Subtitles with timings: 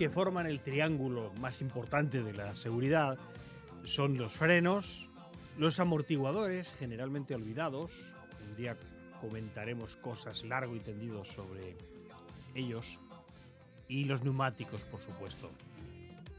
[0.00, 3.18] Que forman el triángulo más importante de la seguridad
[3.84, 5.10] son los frenos,
[5.58, 8.14] los amortiguadores, generalmente olvidados.
[8.48, 8.78] Un día
[9.20, 11.76] comentaremos cosas largo y tendido sobre
[12.54, 12.98] ellos.
[13.88, 15.50] Y los neumáticos, por supuesto.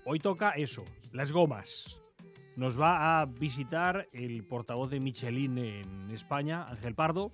[0.06, 0.84] Hoy toca eso,
[1.14, 2.00] las gomas.
[2.56, 7.32] Nos va a visitar el portavoz de Michelin en España, Ángel Pardo,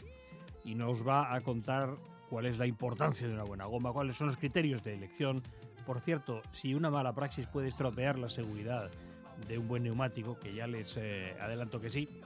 [0.65, 1.95] y nos va a contar
[2.29, 5.41] cuál es la importancia de una buena goma, cuáles son los criterios de elección.
[5.87, 8.91] Por cierto, si una mala praxis puede estropear la seguridad
[9.47, 12.21] de un buen neumático, que ya les eh, adelanto que sí,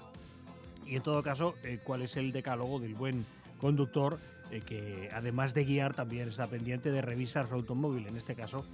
[0.86, 3.26] y en todo caso, eh, cuál es el decálogo del buen
[3.60, 4.20] conductor
[4.52, 8.66] eh, que además de guiar también está pendiente de revisar su automóvil, en este caso,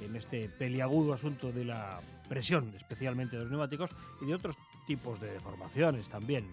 [0.00, 3.90] en este peliagudo asunto de la presión, especialmente de los neumáticos,
[4.22, 6.46] y de otros tipos de deformaciones también.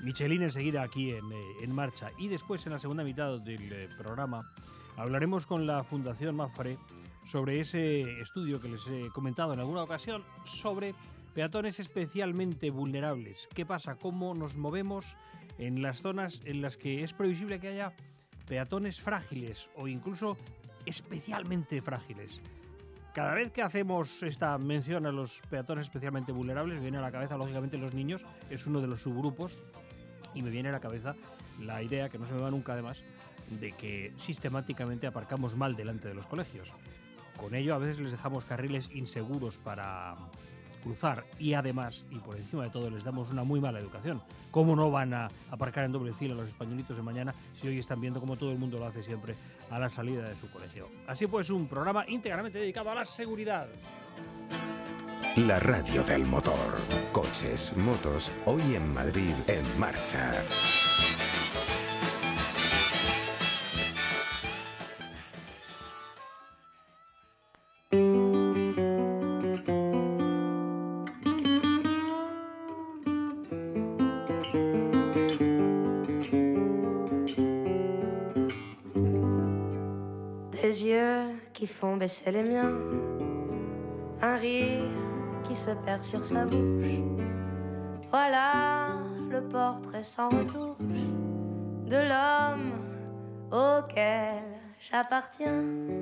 [0.00, 2.10] Michelin enseguida aquí en, eh, en, marcha.
[2.18, 4.42] Y después, en la segunda mitad del eh, programa,
[4.96, 6.78] hablaremos con la Fundación Mafre
[7.30, 10.94] sobre ese estudio que les he comentado en alguna ocasión sobre
[11.34, 13.48] peatones especialmente vulnerables.
[13.54, 13.96] ¿Qué pasa?
[13.96, 15.16] ¿Cómo nos movemos
[15.58, 17.92] en las zonas en las que es previsible que haya
[18.46, 20.38] peatones frágiles o incluso
[20.86, 22.40] especialmente frágiles?
[23.14, 27.36] Cada vez que hacemos esta mención a los peatones especialmente vulnerables, viene a la cabeza,
[27.36, 29.58] lógicamente, los niños, es uno de los subgrupos
[30.34, 31.14] y me viene a la cabeza
[31.60, 33.02] la idea, que no se me va nunca además,
[33.50, 36.72] de que sistemáticamente aparcamos mal delante de los colegios.
[37.38, 40.16] Con ello a veces les dejamos carriles inseguros para
[40.82, 44.22] cruzar y además, y por encima de todo, les damos una muy mala educación.
[44.50, 48.00] ¿Cómo no van a aparcar en doble fila los españolitos de mañana si hoy están
[48.00, 49.34] viendo como todo el mundo lo hace siempre
[49.70, 50.88] a la salida de su colegio?
[51.06, 53.68] Así pues, un programa íntegramente dedicado a la seguridad.
[55.36, 56.78] La radio del motor.
[57.12, 60.42] Coches, motos, hoy en Madrid, en marcha.
[82.08, 82.72] Baisser les miens,
[84.22, 84.90] un rire
[85.44, 87.02] qui se perd sur sa bouche.
[88.10, 88.96] Voilà
[89.30, 91.04] le portrait sans retouche
[91.86, 92.72] de l'homme
[93.52, 94.42] auquel
[94.80, 95.97] j'appartiens.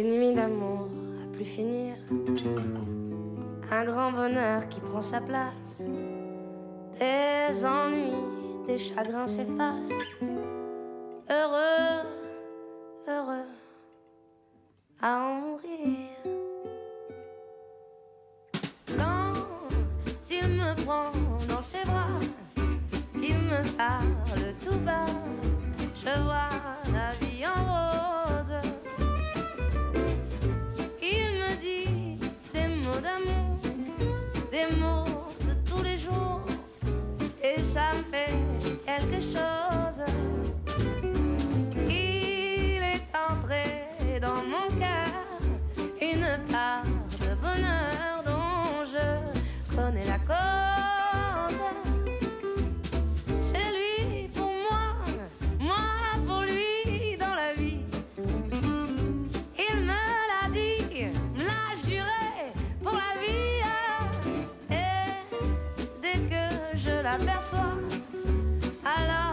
[0.00, 0.88] Des nuits d'amour
[1.22, 1.94] à plus finir,
[3.70, 5.82] un grand bonheur qui prend sa place.
[6.98, 9.92] Des ennuis, des chagrins s'effacent.
[68.84, 69.29] Alors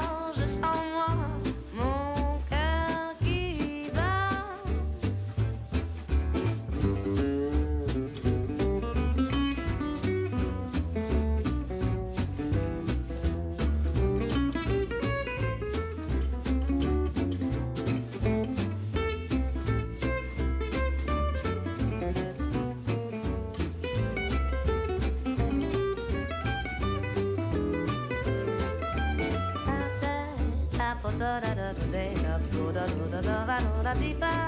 [33.87, 34.46] la viva.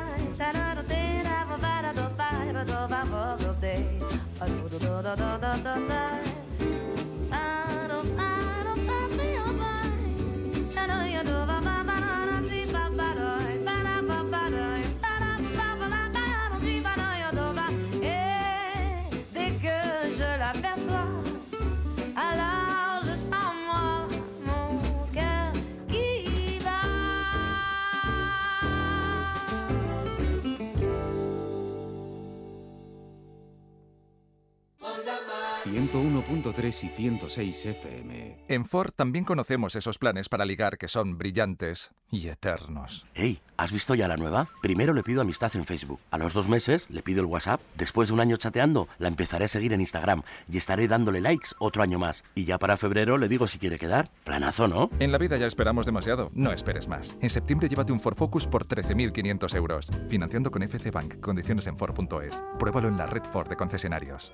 [35.91, 38.37] 101.3 y 106 FM.
[38.47, 43.05] En Ford también conocemos esos planes para ligar que son brillantes y eternos.
[43.13, 44.47] Hey, ¿has visto ya la nueva?
[44.61, 45.99] Primero le pido amistad en Facebook.
[46.11, 47.61] A los dos meses le pido el WhatsApp.
[47.75, 50.23] Después de un año chateando, la empezaré a seguir en Instagram.
[50.51, 52.23] Y estaré dándole likes otro año más.
[52.35, 54.11] Y ya para febrero le digo si quiere quedar.
[54.23, 54.89] Planazo, ¿no?
[54.99, 56.29] En la vida ya esperamos demasiado.
[56.33, 57.15] No esperes más.
[57.21, 59.91] En septiembre llévate un Ford Focus por 13.500 euros.
[60.07, 61.19] Financiando con FC Bank.
[61.19, 62.43] Condiciones en Ford.es.
[62.59, 64.33] Pruébalo en la red Ford de concesionarios.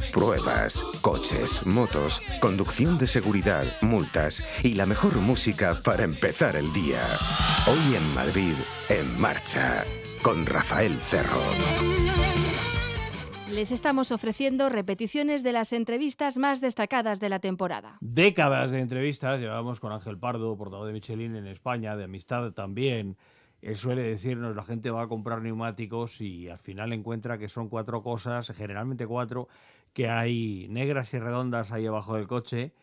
[0.11, 6.99] Pruebas, coches, motos, conducción de seguridad, multas y la mejor música para empezar el día.
[7.65, 8.53] Hoy en Madrid,
[8.89, 9.85] en marcha,
[10.21, 11.39] con Rafael Cerro.
[13.49, 17.97] Les estamos ofreciendo repeticiones de las entrevistas más destacadas de la temporada.
[18.01, 23.17] Décadas de entrevistas llevamos con Ángel Pardo, portavoz de Michelin en España, de amistad también.
[23.61, 27.69] Él suele decirnos, la gente va a comprar neumáticos y al final encuentra que son
[27.69, 29.47] cuatro cosas, generalmente cuatro,
[29.93, 32.73] que hay negras y redondas ahí abajo del coche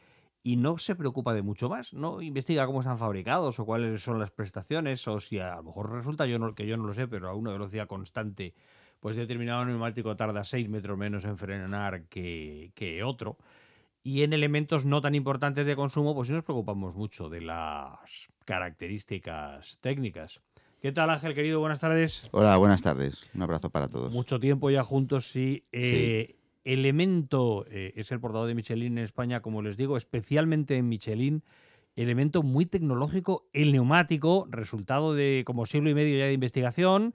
[0.42, 1.92] y no se preocupa de mucho más.
[1.92, 5.92] No investiga cómo están fabricados o cuáles son las prestaciones o si a lo mejor
[5.92, 8.54] resulta yo no, que yo no lo sé, pero a una velocidad constante,
[9.00, 13.36] pues determinado neumático tarda 6 metros menos en frenar que, que otro.
[14.02, 18.30] Y en elementos no tan importantes de consumo, pues sí nos preocupamos mucho de las
[18.44, 20.40] características técnicas.
[20.80, 21.58] ¿Qué tal, Ángel, querido?
[21.58, 22.28] Buenas tardes.
[22.30, 23.28] Hola, buenas tardes.
[23.34, 24.12] Un abrazo para todos.
[24.12, 25.64] Mucho tiempo ya juntos, sí.
[25.72, 26.37] Eh,
[26.68, 31.42] Elemento eh, es el portador de Michelin en España, como les digo, especialmente en Michelin.
[31.96, 37.14] Elemento muy tecnológico, el neumático, resultado de como siglo y medio ya de investigación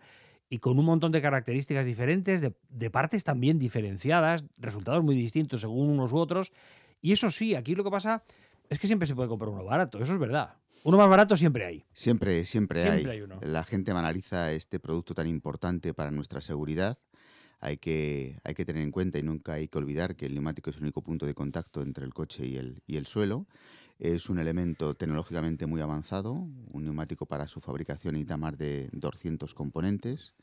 [0.49, 5.61] y con un montón de características diferentes, de, de partes también diferenciadas, resultados muy distintos
[5.61, 6.51] según unos u otros.
[6.99, 8.23] Y eso sí, aquí lo que pasa
[8.69, 10.55] es que siempre se puede comprar uno barato, eso es verdad.
[10.83, 11.85] Uno más barato siempre hay.
[11.93, 13.17] Siempre, siempre, Siempre hay.
[13.17, 13.39] hay uno.
[13.43, 16.97] La gente analiza este producto tan importante para nuestra seguridad.
[17.65, 20.69] Hay que, hay que tener en cuenta y nunca hay que olvidar que el neumático
[20.69, 23.47] es el único punto de contacto entre el coche y el, y el suelo.
[23.99, 26.33] Es un elemento tecnológicamente muy avanzado.
[26.33, 30.33] Un neumático para su fabricación necesita más de 200 componentes.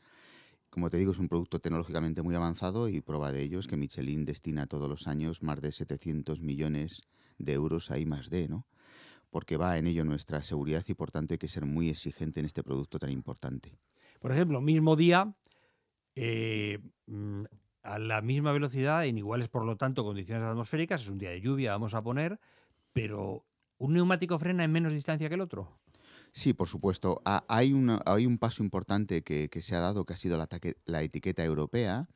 [0.71, 3.77] Como te digo, es un producto tecnológicamente muy avanzado y prueba de ello es que
[3.77, 7.03] Michelin destina todos los años más de 700 millones
[7.37, 8.65] de euros a I más D, ¿no?
[9.29, 12.47] Porque va en ello nuestra seguridad y por tanto hay que ser muy exigente en
[12.47, 13.77] este producto tan importante.
[14.21, 15.35] Por ejemplo, mismo día,
[16.15, 17.43] eh, mm,
[17.83, 21.41] a la misma velocidad, en iguales por lo tanto condiciones atmosféricas, es un día de
[21.41, 22.39] lluvia, vamos a poner,
[22.93, 23.45] pero
[23.77, 25.79] ¿un neumático frena en menos distancia que el otro?
[26.31, 27.21] Sí, por supuesto.
[27.25, 27.73] Ha- Hay,
[28.05, 30.37] hay un paso importante que, que se ha dado, que ha sido
[30.85, 32.07] la, etiqueta europea,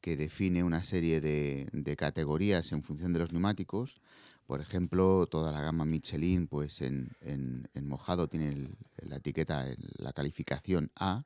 [0.00, 4.00] que define una serie de, de categorías en función de los neumáticos.
[4.46, 9.66] Por ejemplo, toda la gama Michelin, pues en, en- en mojado tiene la etiqueta,
[9.98, 11.24] la calificación A,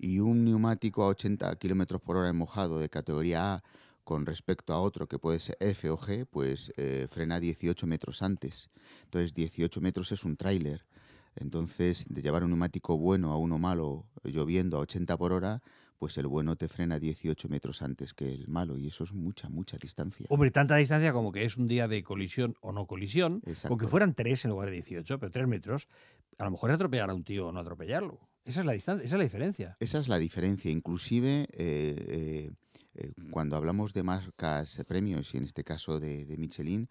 [0.00, 3.62] y un neumático a 80 kilómetros por hora en mojado de categoría A
[4.04, 8.22] con respecto a otro que puede ser F o G, pues eh, frena 18 metros
[8.22, 8.70] antes.
[9.04, 10.84] Entonces, 18 metros es un tráiler.
[11.36, 15.62] Entonces, de llevar un neumático bueno a uno malo lloviendo a 80 por hora,
[15.98, 19.50] pues el bueno te frena 18 metros antes que el malo y eso es mucha,
[19.50, 20.26] mucha distancia.
[20.30, 23.68] Hombre, tanta distancia como que es un día de colisión o no colisión, Exacto.
[23.68, 25.88] con que fueran tres en lugar de 18, pero tres metros,
[26.38, 28.18] a lo mejor es atropellar a un tío o no atropellarlo.
[28.50, 29.76] Esa es la diferencia.
[29.78, 30.72] Esa es la diferencia.
[30.72, 32.50] Inclusive eh, eh,
[32.94, 36.88] eh, cuando hablamos de marcas premios, y en este caso de, Michelin,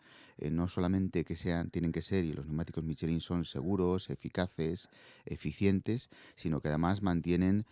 [0.52, 4.88] no solamente que sean, tienen que ser, y los neumáticos Michelin son seguros, eficaces,
[5.26, 7.66] eficientes, sino que además mantienen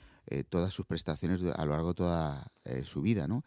[0.49, 2.51] todas sus prestaciones a lo largo de toda
[2.83, 3.29] su vida.
[3.29, 3.45] ¿no?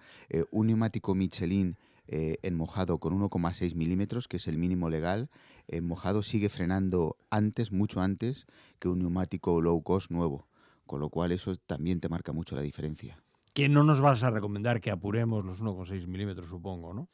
[0.50, 5.28] Un neumático Michelin en mojado con 1,6 milímetros, que es el mínimo legal,
[5.70, 8.46] en mojado sigue frenando antes, mucho antes,
[8.78, 10.48] que un neumático low cost nuevo.
[10.86, 13.22] Con lo cual eso también te marca mucho la diferencia.
[13.54, 17.08] Que no nos vas a recomendar que apuremos los 1,6 milímetros, supongo, ¿no?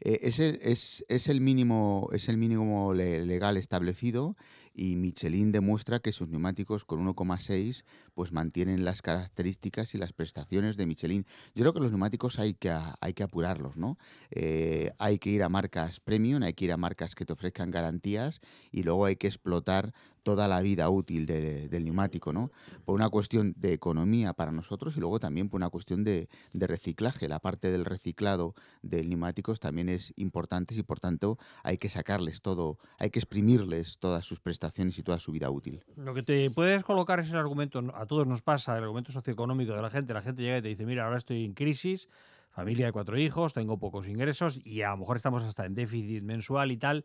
[0.00, 4.36] Eh, es, el, es, es el mínimo, es el mínimo le- legal establecido
[4.72, 10.76] y Michelin demuestra que sus neumáticos con 1,6 pues mantienen las características y las prestaciones
[10.76, 11.26] de Michelin.
[11.54, 13.98] Yo creo que los neumáticos hay que, hay que apurarlos, ¿no?
[14.30, 17.70] Eh, hay que ir a marcas premium, hay que ir a marcas que te ofrezcan
[17.70, 18.40] garantías
[18.70, 19.92] y luego hay que explotar
[20.22, 22.50] toda la vida útil de- del neumático, ¿no?
[22.84, 26.66] Por una cuestión de economía para nosotros y luego también por una cuestión de, de
[26.66, 27.26] reciclaje.
[27.28, 32.42] La parte del reciclado de neumáticos también es importante y por tanto hay que sacarles
[32.42, 35.84] todo, hay que exprimirles todas sus prestaciones y toda su vida útil.
[35.96, 39.72] Lo que te puedes colocar es el argumento, a todos nos pasa, el argumento socioeconómico
[39.74, 40.14] de la gente.
[40.14, 42.08] La gente llega y te dice, mira, ahora estoy en crisis,
[42.50, 46.22] familia de cuatro hijos, tengo pocos ingresos y a lo mejor estamos hasta en déficit
[46.22, 47.04] mensual y tal.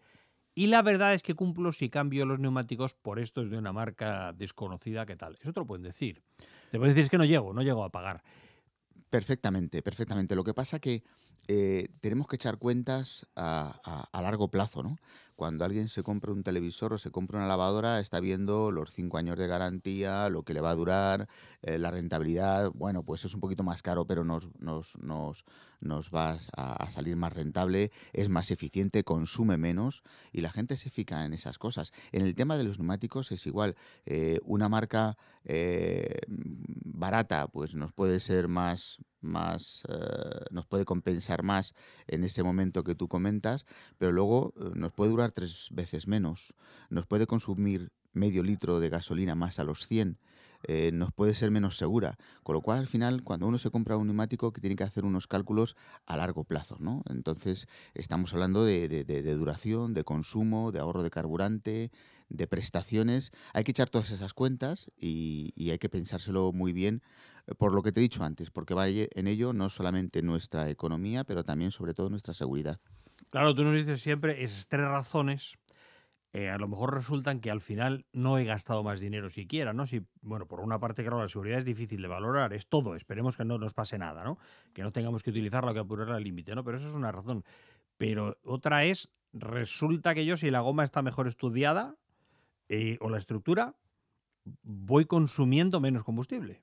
[0.57, 4.31] Y la verdad es que cumplo si cambio los neumáticos por estos de una marca
[4.31, 5.37] desconocida, ¿qué tal?
[5.41, 6.21] Eso te lo pueden decir.
[6.71, 8.23] Te pueden decir es que no llego, no llego a pagar.
[9.15, 10.35] Perfectamente, perfectamente.
[10.35, 11.01] Lo que pasa que
[11.47, 14.97] eh, tenemos que echar cuentas a, largo plazo, ¿no?
[15.37, 19.17] Cuando alguien se compra un televisor o se compra una lavadora, está viendo los cinco
[19.17, 21.29] años de garantía, lo que le va a durar,
[21.61, 22.71] eh, la rentabilidad.
[22.73, 25.45] Bueno, pues es un poquito más caro, pero nos, nos, nos,
[25.79, 30.03] nos va a, a salir más rentable, es más eficiente, consume menos
[30.33, 31.93] y la gente se fija en esas cosas.
[32.11, 33.77] En el tema de los neumáticos es igual.
[34.05, 41.43] Eh, una marca eh, barata, pues nos puede ser más, más eh, nos puede compensar
[41.43, 41.73] más
[42.07, 43.65] en ese momento que tú comentas,
[43.97, 46.55] pero luego eh, nos puede durar tres veces menos,
[46.89, 50.17] nos puede consumir medio litro de gasolina más a los 100,
[50.67, 53.97] eh, nos puede ser menos segura, con lo cual al final cuando uno se compra
[53.97, 57.03] un neumático que tiene que hacer unos cálculos a largo plazo, ¿no?
[57.09, 61.91] Entonces estamos hablando de, duración, de consumo, de ahorro de carburante,
[62.29, 67.03] de prestaciones, hay que echar todas esas cuentas y, y hay que pensárselo muy bien
[67.47, 70.69] eh, por lo que te he dicho antes, porque va en ello no solamente nuestra
[70.69, 72.79] economía, pero también sobre todo nuestra seguridad.
[73.29, 75.55] Claro, tú nos dices siempre esas tres razones.
[76.37, 79.87] Eh, a lo mejor resultan que al final no he gastado más dinero siquiera, ¿no?
[79.87, 83.37] Si, bueno, por una parte, claro, la seguridad es difícil de valorar, es todo, esperemos
[83.37, 84.37] que no nos pase nada, ¿no?
[84.73, 86.65] Que no tengamos que utilizarla o que apurarla al límite, ¿no?
[86.65, 87.45] Pero eso es una razón.
[87.97, 91.95] Pero otra es, resulta que yo, si la goma está mejor estudiada
[92.67, 93.73] eh, o la estructura,
[94.61, 96.61] voy consumiendo menos combustible.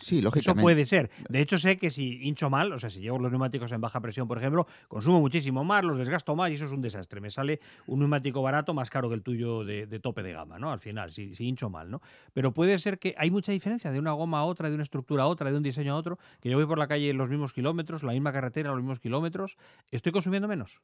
[0.00, 0.62] Sí, Eso lógicamente.
[0.62, 1.10] puede ser.
[1.28, 4.00] De hecho, sé que si hincho mal, o sea, si llevo los neumáticos en baja
[4.00, 7.20] presión, por ejemplo, consumo muchísimo más, los desgasto más y eso es un desastre.
[7.20, 10.58] Me sale un neumático barato más caro que el tuyo de, de tope de gama,
[10.58, 10.72] ¿no?
[10.72, 12.00] Al final, si, si hincho mal, ¿no?
[12.32, 15.24] Pero puede ser que hay mucha diferencia de una goma a otra, de una estructura
[15.24, 17.52] a otra, de un diseño a otro, que yo voy por la calle los mismos
[17.52, 19.56] kilómetros, la misma carretera, los mismos kilómetros,
[19.90, 20.80] ¿estoy consumiendo menos?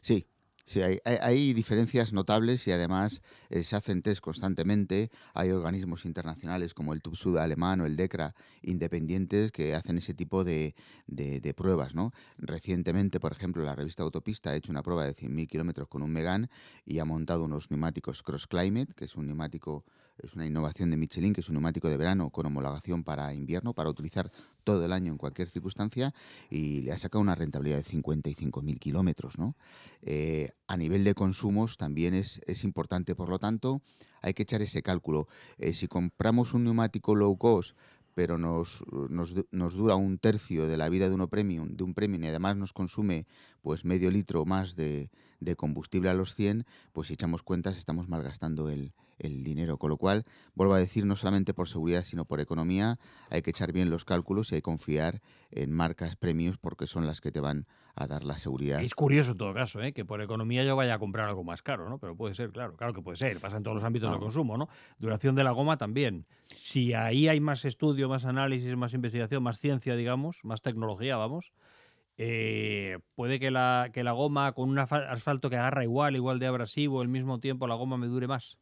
[0.00, 0.26] Sí,
[0.70, 5.10] sí, hay, hay- hay diferencias notables y además eh, se hacen test constantemente.
[5.34, 10.44] Hay organismos internacionales como el TÜV alemán o el DECRA independientes que hacen ese tipo
[10.44, 10.74] de,
[11.06, 11.94] de- pruebas.
[11.94, 12.12] ¿no?
[12.38, 16.12] Recientemente, por ejemplo, la revista Autopista ha hecho una prueba de 100.000 kilómetros con un
[16.12, 16.48] Megane
[16.86, 19.84] y ha montado unos neumáticos Cross Climate, que es un neumático,
[20.22, 23.74] es una innovación de Michelin, que es un neumático de verano con homologación para invierno,
[23.74, 24.30] para utilizar
[24.64, 26.14] todo el año en cualquier circunstancia
[26.48, 29.38] y le ha sacado una rentabilidad de 55.000 kilómetros.
[29.38, 29.56] ¿no?
[30.02, 33.82] Eh, a nivel de consumos también es, es importante, por lo tanto,
[34.22, 35.28] hay que echar ese cálculo.
[35.58, 37.76] Eh, si compramos un neumático low cost,
[38.14, 41.94] pero nos, nos, nos dura un tercio de la vida de uno premium, de un
[41.94, 43.26] premium y además nos consume
[43.62, 48.08] pues medio litro más de, de combustible a los 100, pues si echamos cuentas estamos
[48.08, 49.78] malgastando el, el dinero.
[49.78, 50.24] Con lo cual,
[50.54, 52.98] vuelvo a decir, no solamente por seguridad, sino por economía,
[53.30, 57.06] hay que echar bien los cálculos y hay que confiar en marcas premiums porque son
[57.06, 58.80] las que te van a dar la seguridad.
[58.82, 59.92] Es curioso en todo caso, ¿eh?
[59.92, 61.98] que por economía yo vaya a comprar algo más caro, ¿no?
[61.98, 64.22] Pero puede ser, claro, claro que puede ser, pasa en todos los ámbitos del No.
[64.24, 64.68] consumo, ¿no?
[64.98, 66.26] Duración de la goma también.
[66.48, 71.52] Si ahí hay más estudio, más análisis, más investigación, más ciencia, digamos, más tecnología, vamos,
[72.16, 76.46] eh, puede que la, que la goma con un asfalto que agarra igual, igual de
[76.46, 78.58] abrasivo, al mismo tiempo la goma me dure más.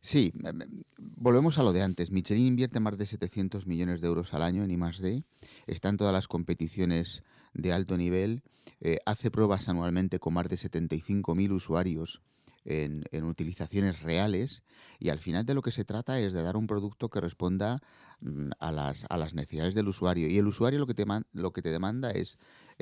[0.00, 2.10] Sí, em, em, volvemos a lo de antes.
[2.10, 5.24] Michelin invierte más de 700 millones de euros al año en I+D,
[5.66, 7.22] está en todas las competiciones
[7.54, 8.42] de alto nivel,
[8.80, 12.20] eh, hace pruebas anualmente con más de 75.000 usuarios
[12.64, 14.62] en, en utilizaciones reales
[14.98, 17.82] y al final de lo que se trata es de dar un producto que responda
[18.20, 20.28] mm, a las, a las necesidades del usuario.
[20.28, 22.38] Y el usuario lo que te, lo que te demanda es,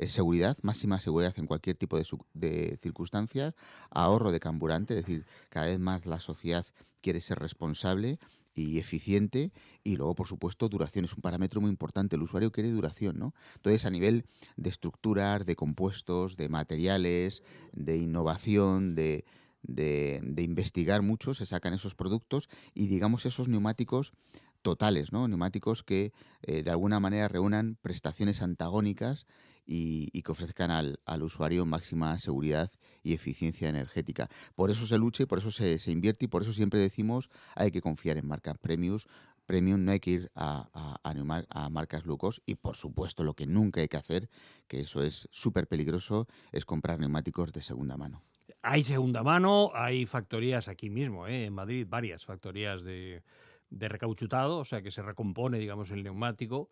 [0.07, 3.53] seguridad, máxima seguridad en cualquier tipo de, de circunstancias,
[3.91, 6.65] ahorro de carburante, es decir, cada vez más la sociedad
[7.01, 8.19] quiere ser responsable
[8.55, 9.51] y eficiente
[9.83, 11.05] y luego por supuesto duración.
[11.05, 12.15] Es un parámetro muy importante.
[12.15, 14.25] El usuario quiere duración no entonces a nivel
[14.57, 19.25] de estructuras de compuestos de materiales de innovación de,
[19.63, 24.13] de, investigar mucho se sacan esos productos y digamos esos neumáticos
[24.61, 25.27] totales, ¿no?
[25.27, 29.25] Neumáticos que eh, de alguna manera reúnan prestaciones antagónicas
[29.65, 34.29] y, que ofrezcan al, al usuario máxima seguridad y eficiencia energética.
[34.55, 37.29] Por eso se lucha y por eso se, se invierte y por eso siempre decimos
[37.55, 39.07] hay que confiar en marcas premiums.
[39.45, 43.25] Premium no hay que ir a, a, a a marcas low cost y por supuesto
[43.25, 44.29] lo que nunca hay que hacer,
[44.67, 48.23] que eso es súper peligroso, es comprar neumáticos de segunda mano.
[48.65, 51.45] Hay segunda mano, hay factorías aquí mismo, ¿eh?
[51.45, 53.21] en Madrid, varias factorías de,
[53.69, 56.69] de recauchutado, o sea que se recompone, digamos, el neumático.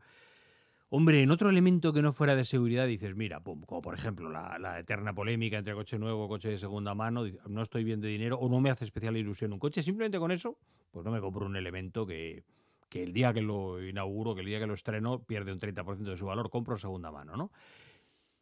[0.87, 4.57] Hombre, en otro elemento que no fuera de seguridad dices, mira, como por ejemplo la,
[4.57, 8.37] la eterna polémica entre coche nuevo coche de segunda mano, no estoy bien de dinero
[8.37, 10.57] o no me hace especial ilusión un coche, simplemente con eso,
[10.91, 12.45] pues no me compro un elemento que,
[12.87, 15.97] que el día que lo inauguro, que el día que lo estreno, pierde un 30%
[15.97, 17.51] de su valor, compro segunda mano, ¿no?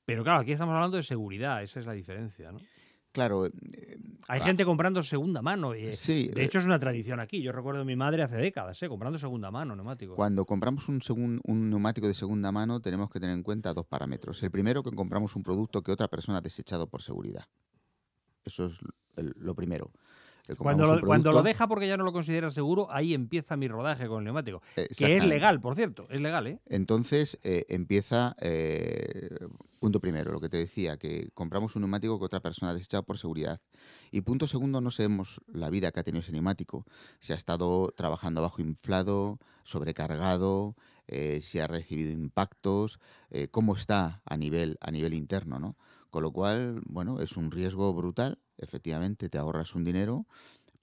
[0.06, 2.60] Pero claro, aquí estamos hablando de seguridad, esa es la diferencia, ¿no?
[3.20, 3.52] Claro, eh,
[4.30, 4.46] Hay Ah.
[4.46, 5.76] gente comprando segunda mano.
[5.76, 7.42] y, eh, sí, de eh, hecho, es una tradición aquí.
[7.42, 8.88] Yo recuerdo a mi madre hace décadas, ¿eh?
[8.88, 10.16] comprando segunda mano neumáticos.
[10.16, 13.88] Cuando compramos un, segun- un neumático de segunda mano tenemos que tener en cuenta dos
[13.88, 14.42] parámetros.
[14.44, 17.46] El primero, que compramos un producto que otra persona ha desechado por seguridad.
[18.46, 18.80] Eso es
[19.18, 19.92] el- lo primero.
[20.58, 24.08] Cuando lo, cuando lo deja porque ya no lo considera seguro, ahí empieza mi rodaje
[24.08, 24.62] con el neumático.
[24.76, 26.08] Que es legal, por cierto.
[26.10, 26.60] Es legal, ¿eh?
[26.68, 29.30] Entonces eh, empieza, eh,
[29.80, 33.04] punto primero, lo que te decía, que compramos un neumático que otra persona ha desechado
[33.04, 33.60] por seguridad.
[34.12, 36.86] Y punto segundo, no sabemos la vida que ha tenido ese neumático.
[37.20, 40.76] Si ha estado trabajando bajo inflado, sobrecargado,
[41.12, 43.00] eh, si ha recibido impactos,
[43.32, 45.76] eh, cómo está a nivel, a nivel interno, ¿no?
[46.12, 48.38] Con lo cual, bueno, es un riesgo brutal.
[48.60, 50.26] Efectivamente, te ahorras un dinero,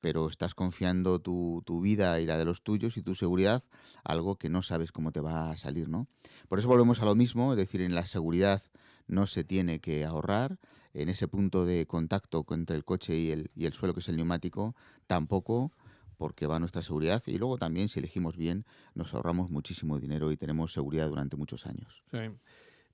[0.01, 3.65] pero estás confiando tu, tu vida y la de los tuyos y tu seguridad
[4.05, 6.07] algo que no sabes cómo te va a salir, ¿no?
[6.49, 8.63] Por eso volvemos a lo mismo, es decir, en la seguridad
[9.09, 10.59] no se tiene que ahorrar,
[10.95, 14.09] en ese punto de contacto entre el coche y el, y el suelo, que es
[14.09, 14.75] el neumático,
[15.07, 15.73] tampoco
[16.17, 20.39] porque va nuestra seguridad y luego también si elegimos bien nos ahorramos muchísimo dinero y
[20.39, 22.03] tenemos seguridad durante muchos años.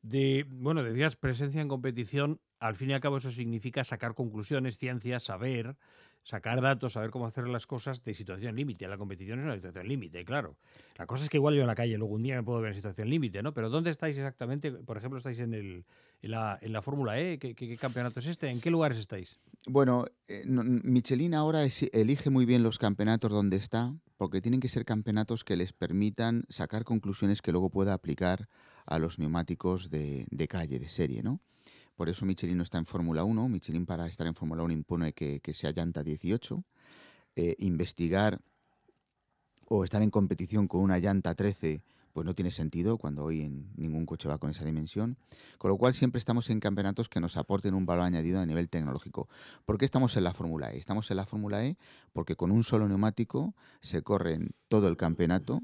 [0.02, 2.40] De, bueno, decías presencia en competición.
[2.58, 5.76] Al fin y al cabo, eso significa sacar conclusiones, ciencia, saber,
[6.24, 8.86] sacar datos, saber cómo hacer las cosas de situación límite.
[8.86, 10.56] La competición es una situación límite, claro.
[10.96, 12.70] La cosa es que igual yo en la calle luego un día me puedo ver
[12.70, 13.52] en situación límite, ¿no?
[13.52, 14.70] Pero ¿dónde estáis exactamente?
[14.70, 15.84] Por ejemplo, ¿estáis en, el,
[16.22, 17.38] en la, Fórmula E?
[17.38, 18.48] ¿Qué, qué- campeonato es este?
[18.50, 19.40] ¿En qué lugares estáis?
[19.66, 24.68] Bueno, eh, Michelin ahora es- elige muy bien los campeonatos donde está, porque tienen que
[24.68, 28.48] ser campeonatos que les permitan sacar conclusiones que luego pueda aplicar
[28.86, 31.40] a los neumáticos de, de calle, de serie, ¿no?
[31.94, 33.48] Por eso Michelin no está en Fórmula 1.
[33.48, 36.64] Michelin para estar en Fórmula 1 impone que, sea llanta 18.
[37.36, 38.40] Eh, investigar
[39.66, 43.72] o estar en competición con una llanta 13 pues no tiene sentido cuando hoy en
[43.76, 45.16] ningún coche va con esa dimensión.
[45.58, 48.68] Con lo cual siempre estamos en campeonatos que nos aporten un valor añadido a nivel
[48.68, 49.28] tecnológico.
[49.64, 50.78] ¿Por qué estamos en la Fórmula E?
[50.78, 51.76] Estamos en la Fórmula E
[52.12, 55.62] porque con un solo neumático se corre en todo el campeonato,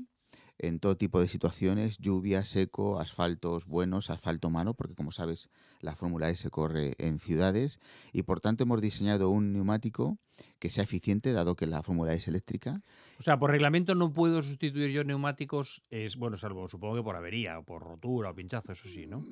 [0.59, 5.94] en todo tipo de situaciones, lluvia, seco, asfaltos buenos, asfalto malo, porque como sabes la
[5.94, 7.81] Fórmula E se corre en ciudades
[8.12, 10.18] y por tanto hemos diseñado un neumático
[10.59, 12.83] que sea eficiente, dado que la Fórmula E es eléctrica.
[13.18, 17.16] O sea, por reglamento no puedo sustituir yo neumáticos, es bueno, salvo supongo que por
[17.16, 19.27] avería, o por rotura o pinchazo, eso sí, ¿no?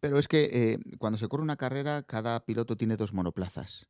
[0.00, 3.88] Pero es que eh, cuando se corre una carrera, cada piloto tiene dos monoplazas.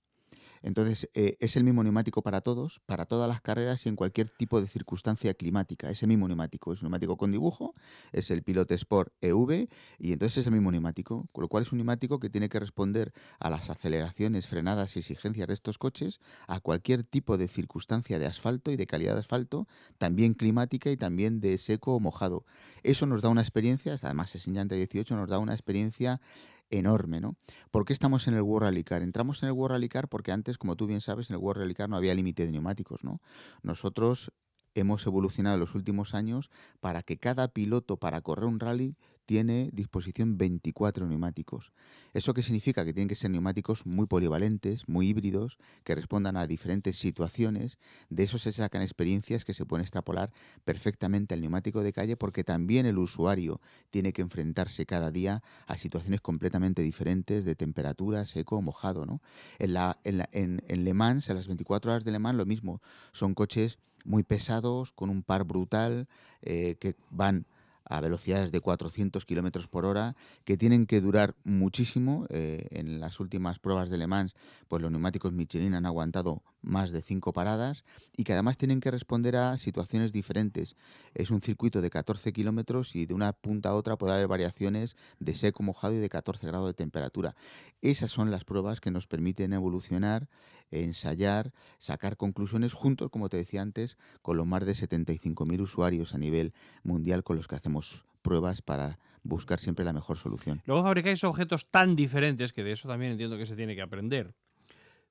[0.63, 4.29] Entonces, eh, es el mismo neumático para todos, para todas las carreras y en cualquier
[4.29, 5.91] tipo de circunstancia climática.
[5.91, 6.73] Es el mismo neumático.
[6.73, 7.75] Es un neumático con dibujo,
[8.13, 9.69] es el Pilot Sport EV
[9.99, 11.29] y entonces es el mismo neumático.
[11.33, 15.01] Con lo cual es un neumático que tiene que responder a las aceleraciones, frenadas y
[15.01, 19.21] exigencias de estos coches, a cualquier tipo de circunstancia de asfalto y de calidad de
[19.21, 19.69] asfalto,
[19.99, 22.45] también climática y también de seco o mojado.
[22.83, 26.21] Eso nos da una experiencia, además es en llanta 18, nos da una experiencia
[26.71, 27.37] enorme, ¿no?
[27.71, 29.03] ¿Por qué estamos en el World Rally Car?
[29.03, 31.63] Entramos en el World Rally Car porque antes, como tú bien sabes, en el World
[31.63, 33.21] Rally Car no había límite de neumáticos, ¿no?
[33.63, 34.33] Nosotros
[34.75, 36.51] hemos evolucionado en los últimos años
[36.81, 38.97] para que cada piloto para correr un rally
[39.29, 41.71] tiene disposición 24 neumáticos.
[42.15, 42.87] ¿Eso qué significa?
[42.87, 47.77] Que tienen que ser neumáticos muy polivalentes, muy híbridos, que respondan a diferentes situaciones.
[48.09, 50.33] De eso se sacan experiencias que se pueden extrapolar
[50.65, 53.61] perfectamente al neumático de calle porque también el usuario
[53.91, 59.05] tiene que enfrentarse cada día a situaciones completamente diferentes de temperatura, seco, mojado.
[59.05, 59.21] ¿no?
[59.59, 62.47] En, la, en, la, en, Le Mans, en las 24 horas de Le Mans, lo
[62.47, 62.81] mismo.
[63.13, 66.09] Son coches muy pesados, con un par brutal,
[66.41, 67.45] eh, que van
[67.89, 72.27] a velocidades de 400 kilómetros por hora, que tienen que durar muchísimo.
[72.31, 74.35] Eh, en las últimas pruebas de Le Mans,
[74.69, 77.85] pues los neumáticos Michelin han aguantado más de cinco paradas
[78.17, 80.77] y que además tienen que responder a situaciones diferentes.
[81.15, 84.97] Es un circuito de 14 kilómetros y de una punta a otra puede haber variaciones
[85.19, 87.35] de seco, mojado y de 14 grados de temperatura.
[87.83, 90.29] Esas son las pruebas que nos permiten evolucionar,
[90.71, 96.19] ensayar, sacar conclusiones juntos, como te decía antes, con los más de 75.000 usuarios a
[96.19, 100.63] nivel mundial con los que hacemos pruebas para buscar siempre la mejor solución.
[100.67, 104.35] Luego fabricáis objetos tan diferentes que de eso también entiendo que se tiene que aprender.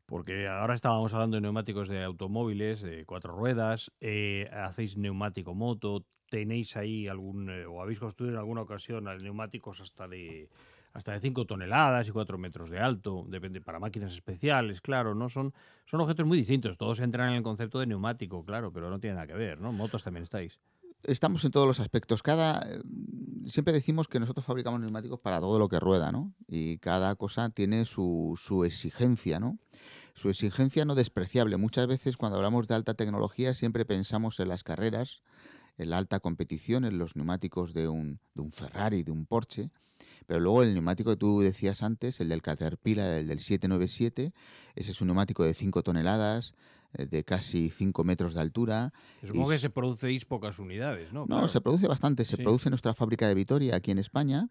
[0.08, 6.06] Porque ahora estábamos hablando de neumáticos de automóviles, de cuatro ruedas, eh, hacéis neumático moto,
[6.30, 10.50] tenéis ahí algún, eh, o habéis construido en alguna ocasión neumáticos hasta de
[10.94, 15.30] hasta de 5 toneladas y 4 metros de alto, depende para máquinas especiales, claro, ¿no?
[15.30, 15.54] Son,
[15.86, 19.14] son objetos muy distintos, todos entran en el concepto de neumático, claro, pero no tiene
[19.16, 19.72] nada que ver, ¿no?
[19.72, 20.60] Motos también estáis.
[21.04, 22.24] Estamos en todos los aspectos.
[22.24, 22.68] Cada
[23.48, 26.34] siempre decimos que nosotros fabricamos neumáticos para todo lo que rueda, ¿no?
[26.48, 29.58] Y cada cosa tiene su, su exigencia, ¿no?
[30.14, 31.58] Su exigencia no despreciable.
[31.58, 35.22] Muchas veces cuando hablamos de alta tecnología siempre pensamos en las carreras,
[35.78, 39.72] en la alta competición, en los neumáticos de un, de un Ferrari, de un Porsche.
[40.26, 44.34] Pero luego el neumático que tú decías antes, el del Caterpillar, el del 797,
[44.76, 48.94] ese es un neumático de 5 toneladas, eh, de casi 5 metros de altura.
[49.22, 51.22] Supongo que se producéis pocas unidades, ¿no?
[51.22, 51.48] No, Claro.
[51.48, 52.26] se produce bastante.
[52.26, 52.44] Se Sí.
[52.44, 54.50] produce en nuestra fábrica de Vitoria, aquí en España,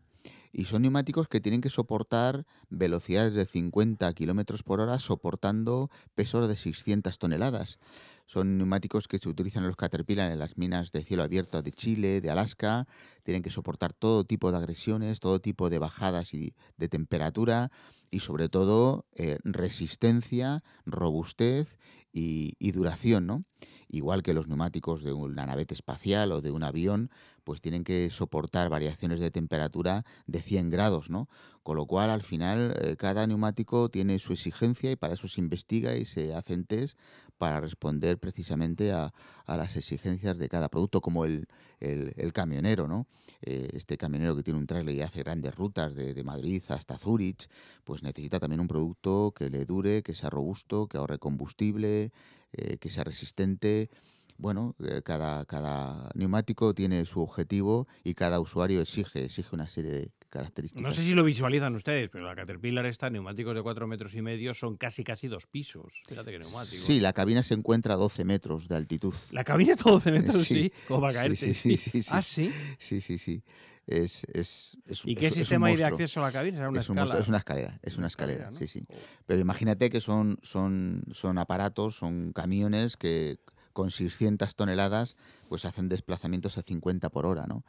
[0.53, 6.49] y son neumáticos que tienen que soportar velocidades de 50 kilómetros por hora, soportando pesos
[6.49, 7.79] de 600 toneladas.
[8.27, 11.71] Son neumáticos que se utilizan en los Caterpillar en las minas de cielo abierto de
[11.71, 12.89] Chile, de Alaska.
[13.23, 17.71] Tienen que soportar todo tipo de agresiones, todo tipo de bajadas y de temperatura
[18.11, 21.79] y sobre todo eh, resistencia, robustez
[22.13, 23.45] y, duración, ¿no?
[23.89, 27.11] Igual que los neumáticos de una navete espacial o de un avión,
[27.47, 31.29] pues tienen que soportar variaciones de temperatura de 100 grados, ¿no?
[31.63, 35.41] Con lo cual, al final, eh, cada neumático tiene su exigencia y para eso se
[35.41, 36.99] investiga y se hacen test
[37.39, 39.13] para responder precisamente a,
[39.47, 41.47] las exigencias de cada producto, como el,
[41.81, 43.07] el- camionero, ¿no?
[43.43, 46.99] Eh, este camionero que tiene un trailer y hace grandes rutas de, de Madrid hasta
[46.99, 47.49] Zúrich,
[47.85, 52.11] pues necesita también un producto que le dure, que sea robusto, que ahorre combustible,
[52.53, 53.89] eh, que sea resistente.
[54.39, 59.91] Bueno, eh, cada, cada neumático tiene su objetivo y cada usuario exige, exige una serie
[59.91, 60.83] de características.
[60.83, 64.23] No sé si lo visualizan ustedes, pero la Caterpillar está, neumáticos de 4 metros y
[64.23, 66.03] medio, son casi casi dos pisos.
[66.07, 66.85] Fíjate qué neumático.
[66.85, 69.15] Sí, la cabina se encuentra a 12 metros de altitud.
[69.31, 71.55] La cabina está a 12 metros, sí, Sí, como para sí, caerse.
[71.55, 72.51] sí, sí, sí, Ah, sí.
[72.51, 72.77] sí.
[72.79, 73.43] Sí, sí, sí.
[73.87, 76.57] Es, es, es, ¿Y qué sistema hay de acceso a la cabina?
[76.57, 78.59] ¿Será una es, un monstruo, es una escalera, es una escalera, ¿no?
[78.59, 78.85] sí, sí.
[78.85, 79.03] Joder.
[79.27, 83.39] Pero imagínate que son, son, son aparatos, son camiones que
[83.77, 85.19] con 600 toneladas
[85.51, 87.63] pues hacen desplazamientos a 50 por hora, ¿no?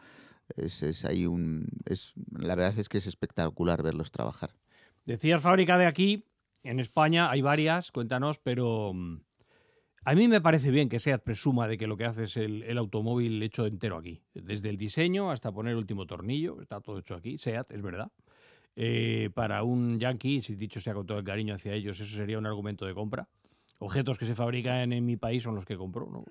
[0.56, 1.68] Es, es ahí un...
[1.84, 4.52] Es, la verdad es que es espectacular verlos trabajar.
[5.06, 6.24] Decías fábrica de aquí,
[6.64, 9.18] en España hay varias, cuéntanos, pero mm,
[10.06, 12.64] a mí me parece bien que SEAT presuma de que lo que hace es el,
[12.64, 14.22] el automóvil hecho entero aquí.
[14.34, 17.38] Desde el diseño hasta poner el último tornillo, está todo hecho aquí.
[17.38, 18.10] SEAT, es verdad.
[18.78, 22.38] Eh, para un yankee, si dicho sea con todo el cariño hacia ellos, eso sería
[22.38, 23.28] un argumento de compra.
[23.80, 26.26] Objetos que se fabrican en mi país son los que compro, ¿no?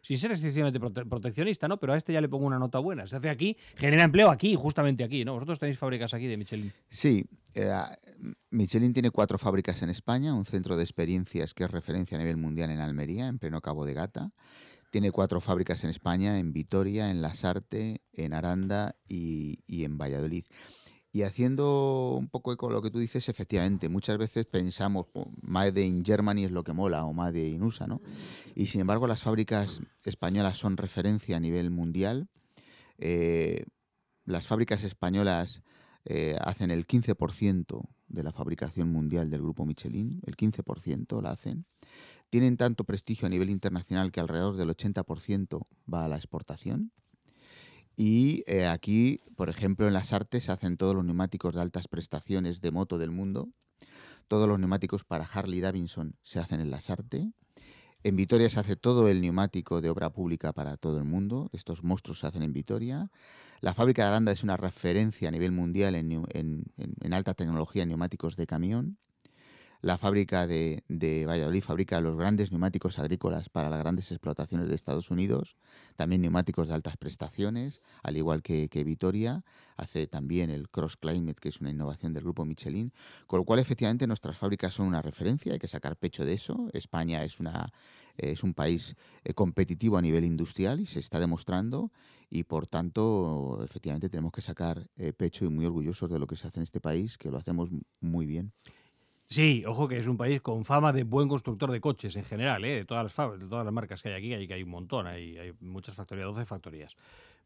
[0.00, 1.78] Sin ser excesivamente prote- proteccionista, ¿no?
[1.78, 3.06] Pero a este ya le pongo una nota buena.
[3.06, 5.34] Se hace aquí, genera empleo aquí, justamente aquí, ¿no?
[5.34, 6.72] Vosotros tenéis fábricas aquí de Michelin.
[6.88, 7.70] Sí, eh,
[8.50, 12.38] Michelin tiene cuatro fábricas en España, un centro de experiencias que es referencia a nivel
[12.38, 14.30] mundial en Almería, en pleno Cabo de Gata.
[14.90, 20.44] Tiene cuatro fábricas en España, en Vitoria, en Lasarte, en Aranda y en Valladolid.
[21.12, 25.80] Y haciendo un poco eco lo que tú dices, efectivamente, muchas veces pensamos, "Jo, Made
[25.82, 28.02] in Germany es lo que mola o Made in USA, ¿no?
[28.54, 32.28] Y sin embargo, las fábricas españolas son referencia a nivel mundial.
[32.98, 33.64] Eh,
[34.24, 35.62] las fábricas españolas
[36.04, 41.66] eh, hacen el 15% de la fabricación mundial del grupo Michelin, el 15% la hacen.
[42.30, 46.92] Tienen tanto prestigio a nivel internacional que alrededor del 80% va a la exportación.
[47.96, 51.88] Y eh, aquí, por ejemplo, en las artes se hacen todos los neumáticos de altas
[51.88, 53.48] prestaciones de moto del mundo.
[54.28, 57.26] Todos los neumáticos para Harley Davidson se hacen en las artes.
[58.02, 61.48] En Vitoria se hace todo el neumático de obra pública para todo el mundo.
[61.52, 63.10] Estos monstruos se hacen en Vitoria.
[63.60, 67.82] La fábrica de Aranda es una referencia a nivel mundial en, en- en alta tecnología
[67.82, 68.98] en neumáticos de camión.
[69.86, 74.74] La fábrica de, de Valladolid fabrica los grandes neumáticos agrícolas para las grandes explotaciones de
[74.74, 75.54] Estados Unidos,
[75.94, 79.44] también neumáticos de altas prestaciones, al igual que, que Vitoria.
[79.76, 82.92] Hace también el Cross Climate, que es una innovación del grupo Michelin.
[83.28, 86.68] Con lo cual, efectivamente, nuestras fábricas son una referencia, hay que sacar pecho de eso.
[86.72, 87.72] España es, una,
[88.16, 91.92] es un país eh, competitivo a nivel industrial y se está demostrando
[92.28, 96.34] y por tanto, efectivamente, tenemos que sacar eh, pecho y muy orgullosos de lo que
[96.34, 97.70] se hace en este país, que lo hacemos
[98.00, 98.52] muy bien.
[99.28, 102.64] Sí, ojo que es un país con fama de buen constructor de coches en general,
[102.64, 102.76] ¿eh?
[102.76, 105.08] de, todas las de todas las marcas que hay aquí, hay, que hay un montón,
[105.08, 106.96] hay, muchas factorías, 12 factorías.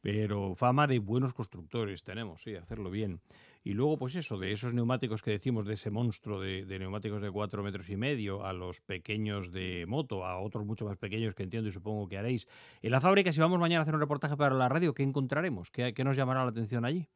[0.03, 3.21] Pero fama de buenos constructores tenemos, sí, hacerlo bien.
[3.65, 7.31] Y luego, pues eso, de esos neumáticos que decimos, de ese monstruo de, neumáticos de
[7.31, 11.45] 4 metros y medio, a los pequeños de moto, a otros mucho más pequeños que
[11.45, 12.47] entiendo y supongo que haréis.
[12.83, 15.71] En la fábrica, si vamos mañana a hacer un reportaje para la radio, ¿qué encontraremos?
[15.71, 17.09] ¿Qué, qué nos llamará la atención allí?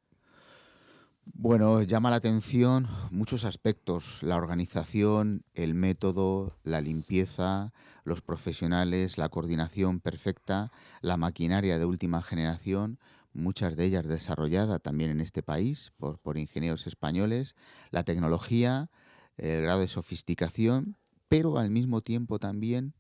[1.27, 7.73] Bueno, llama la atención muchos aspectos, la organización, el método, la limpieza,
[8.05, 12.99] los profesionales, la coordinación perfecta, la maquinaria de última generación,
[13.33, 17.57] muchas de ellas desarrollada también en este país por, por ingenieros españoles,
[17.91, 18.91] la tecnología,
[19.39, 22.93] el grado de sofisticación, pero al mismo tiempo también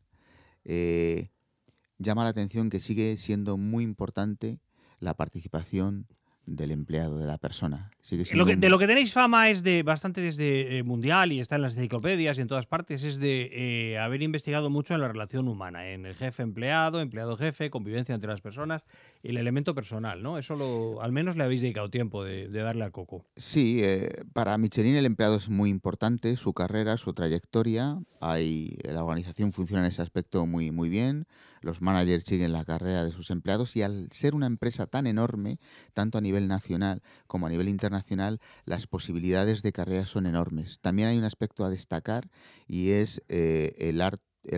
[0.64, 1.30] eh,
[1.98, 4.60] llama la atención que sigue siendo muy importante
[4.98, 6.06] la participación
[6.46, 7.90] del empleado, de la persona.
[8.02, 10.82] Sigue Lo siendo que- un- de lo que tenéis fama es de bastante desde eh,
[10.82, 14.68] mundial y está en las enciclopedias y en todas partes, es de eh, haber investigado
[14.68, 18.84] mucho en la relación humana, en el jefe empleado, empleado jefe, convivencia entre las personas,
[19.22, 20.36] el elemento personal, ¿no?
[20.36, 23.24] Eso lo, al menos le habéis dedicado tiempo de, de darle al coco.
[23.36, 27.98] Sí, eh, para Michelin el empleado es muy importante, su carrera, su trayectoria.
[28.20, 31.26] Hay, la organización funciona en ese aspecto muy, muy bien.
[31.64, 35.58] Los managers siguen la carrera de sus empleados y al ser una empresa tan enorme,
[35.94, 40.78] tanto a nivel nacional como a nivel internacional, las posibilidades de carrera son enormes.
[40.80, 42.28] También hay un aspecto a destacar
[42.68, 44.02] y es eh, el,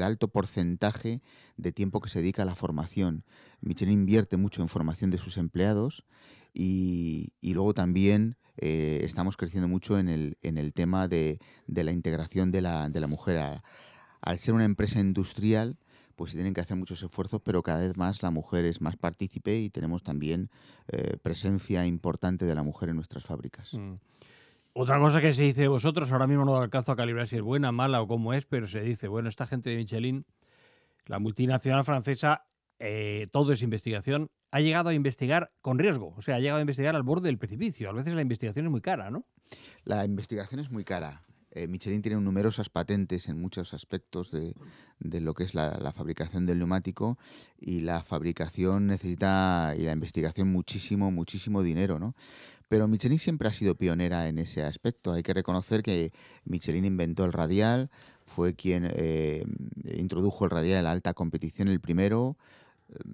[0.03, 1.23] alto porcentaje
[1.57, 3.23] de tiempo que se dedica a la formación.
[3.61, 6.05] Michelin invierte mucho en formación de sus empleados
[6.53, 11.39] y, luego también eh, estamos creciendo mucho en el, tema de,
[11.69, 13.61] la integración de la, mujer.
[14.21, 15.79] Al ser una empresa industrial,
[16.17, 18.97] pues se tienen que hacer muchos esfuerzos, pero cada vez más la mujer es más
[18.97, 20.51] partícipe y tenemos también
[20.89, 23.75] eh, presencia importante de la mujer en nuestras fábricas.
[23.75, 23.95] Mm.
[24.73, 27.43] Otra cosa que se dice de vosotros, ahora mismo no alcanzo a calibrar si es
[27.43, 30.27] buena, mala o cómo es, pero se dice, bueno, esta gente de Michelin,
[31.07, 32.45] la multinacional francesa,
[32.79, 36.61] eh, todo es investigación, ha llegado a investigar con riesgo, o sea, ha llegado a
[36.61, 37.89] investigar al borde del precipicio.
[37.89, 39.25] A veces la investigación es muy cara, ¿no?
[39.85, 41.23] La investigación es muy cara.
[41.57, 44.55] Eh, Michelin tiene numerosas patentes en muchos aspectos de,
[45.01, 47.17] lo que es la, fabricación del neumático
[47.59, 52.15] y la fabricación necesita y la investigación muchísimo, muchísimo dinero, ¿no?
[52.69, 55.13] Pero Michelin siempre ha sido pionera en ese aspecto.
[55.13, 56.13] Hay que reconocer que
[56.45, 57.89] Michelin inventó el radial,
[58.27, 59.47] fue quien eh,
[59.97, 62.37] introdujo el radial en la alta competición, el primero.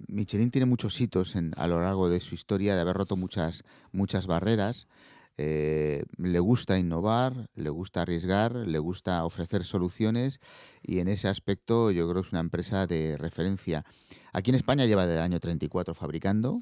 [0.07, 4.27] Michelin tiene muchos hitos a lo largo de su historia de haber roto muchas, muchas
[4.27, 4.87] barreras.
[5.37, 10.39] Eh, le gusta innovar, le gusta arriesgar, le gusta ofrecer soluciones
[10.83, 13.83] y en ese aspecto yo creo que es una empresa de referencia.
[14.31, 16.61] Aquí en España lleva desde el año 34 fabricando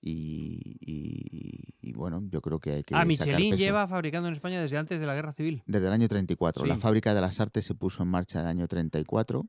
[0.00, 3.62] y, y- y, bueno, yo creo que hay que ah, sacar Michelin peso.
[3.64, 5.62] lleva fabricando en España desde antes de la Guerra Civil.
[5.66, 6.66] Desde el año 34.
[6.66, 9.46] La fábrica de las artes se puso en marcha en el año 34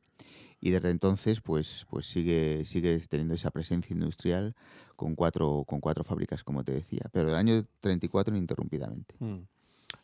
[0.61, 4.55] y desde entonces pues, pues sigue, sigue teniendo esa presencia industrial
[4.95, 7.03] con cuatro, con cuatro fábricas, como te decía.
[7.11, 9.15] Pero el año 34 ininterrumpidamente.
[9.19, 9.39] Mm.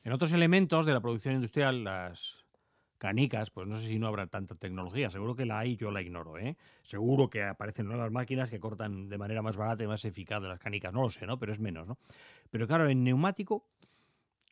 [0.03, 2.45] En otros elementos de la producción industrial, las
[2.97, 5.09] canicas, pues no sé si no habrá tanta tecnología.
[5.09, 6.55] Seguro que la hay, yo la ignoro, ¿eh?
[6.83, 10.47] Seguro que aparecen nuevas máquinas que cortan de manera más barata y más eficaz de
[10.47, 10.93] las canicas.
[10.93, 11.37] No lo sé, ¿no?
[11.37, 11.97] Pero es menos, ¿no?
[12.49, 13.67] Pero claro, en neumático,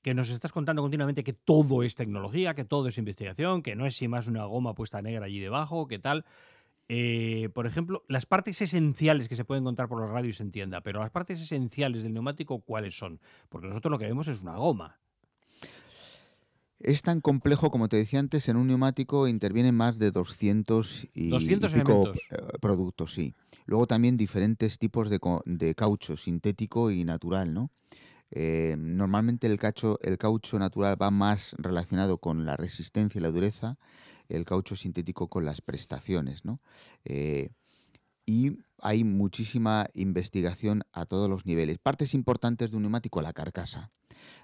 [0.03, 3.87] que nos estás contando continuamente que todo es tecnología, que todo es investigación, que no
[3.87, 6.25] es si más una goma puesta negra allí debajo, que tal.
[6.89, 10.43] Eh, por ejemplo, las partes esenciales que se pueden encontrar por la radio y se
[10.43, 13.21] entienda, pero las partes esenciales del neumático, ¿cuáles son?
[13.47, 14.99] Porque nosotros lo que vemos es una goma.
[16.79, 21.29] Es tan complejo, como te decía antes, en un neumático intervienen más de 200 y,
[21.29, 22.27] 200 y pico elementos.
[22.29, 23.33] eh, productos, sí.
[23.65, 27.71] Luego también diferentes tipos de, de caucho, sintético y natural, ¿no?
[28.35, 29.99] Eh, normalmente el, caucho
[30.57, 33.77] natural va más relacionado con la resistencia y la dureza,
[34.27, 36.59] el caucho sintético con las prestaciones, ¿no?
[37.05, 37.51] Eh,
[38.25, 41.77] y hay muchísima investigación a todos los niveles.
[41.77, 43.91] Partes importantes de un neumático, la carcasa.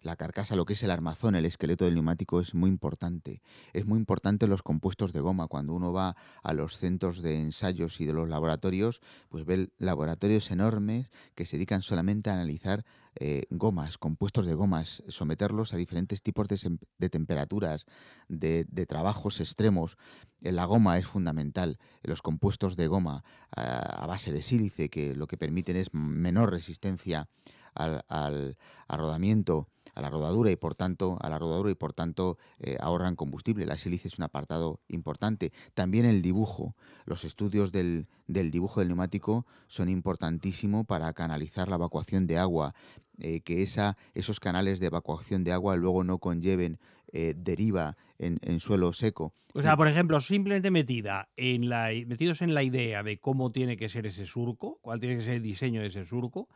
[0.01, 3.41] La carcasa, lo que es el armazón, el esqueleto del neumático es muy importante.
[3.73, 5.47] Es muy importante los compuestos de goma.
[5.47, 10.51] Cuando uno va a los centros de ensayos y de los laboratorios, pues ve laboratorios
[10.51, 16.21] enormes que se dedican solamente a analizar eh, gomas, compuestos de gomas, someterlos a diferentes
[16.21, 17.85] tipos de, temperaturas,
[18.27, 19.97] de, trabajos extremos.
[20.41, 23.23] Eh, la goma es fundamental, los compuestos de goma
[23.55, 27.27] a, base de sílice, que lo que permiten es menor resistencia
[27.73, 28.57] al, al,
[28.89, 33.15] rodamiento a la rodadura y por tanto a la rodadura y por tanto eh, ahorran
[33.15, 33.65] combustible.
[33.65, 35.51] La sílice es un apartado importante.
[35.73, 36.75] También el dibujo.
[37.05, 42.73] Los estudios del, del dibujo del neumático son importantísimos para canalizar la evacuación de agua.
[43.21, 46.79] Eh, que esa, esos canales de evacuación de agua luego no conlleven
[47.11, 49.33] eh, deriva en, suelo seco.
[49.53, 53.75] O sea, por ejemplo, simplemente metida en la, metidos en la idea de cómo tiene
[53.77, 56.47] que ser ese surco, cuál tiene que ser el diseño de ese surco,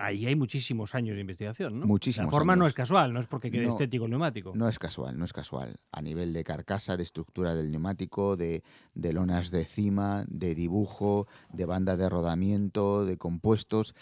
[0.00, 1.86] ahí hay muchísimos años de investigación, ¿no?
[1.86, 4.52] Muchísimos La forma no es casual, no es porque quede estético el neumático.
[4.54, 5.78] No es casual, no es casual.
[5.92, 8.62] A nivel de carcasa, de estructura del neumático, de,
[8.94, 13.94] de lonas de cima, de dibujo, de banda de rodamiento, de compuestos,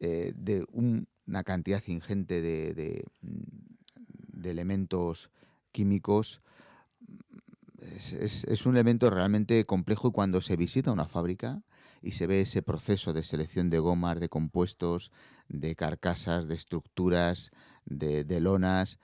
[0.00, 5.30] eh, de un, una cantidad ingente de, de, elementos
[5.72, 6.42] químicos.
[7.78, 11.62] Es, es, un elemento realmente complejo y cuando se visita una fábrica
[12.04, 15.10] y se ve ese proceso de selección de gomas, de compuestos,
[15.48, 17.50] de carcasas, de estructuras,
[17.86, 19.00] de, de lonas,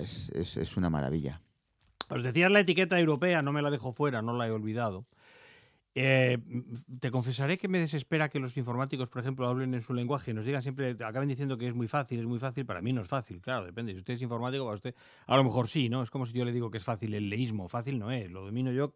[0.00, 1.40] es, es, es, una maravilla.
[2.08, 5.06] Os decías la etiqueta europea, no me la dejo fuera, no la he olvidado.
[5.98, 6.36] Eh,
[7.00, 10.34] te confesaré que me desespera que los informáticos, por ejemplo, hablen en su lenguaje y
[10.34, 12.66] nos digan siempre, acaben diciendo que es muy fácil, es muy fácil.
[12.66, 13.92] Para mí no es fácil, claro, depende.
[13.92, 14.94] Si usted es informático, para usted,
[15.26, 16.02] a lo mejor sí, ¿no?
[16.02, 17.66] Es como si yo le digo que es fácil el leísmo.
[17.66, 18.92] Fácil no es, lo domino yo,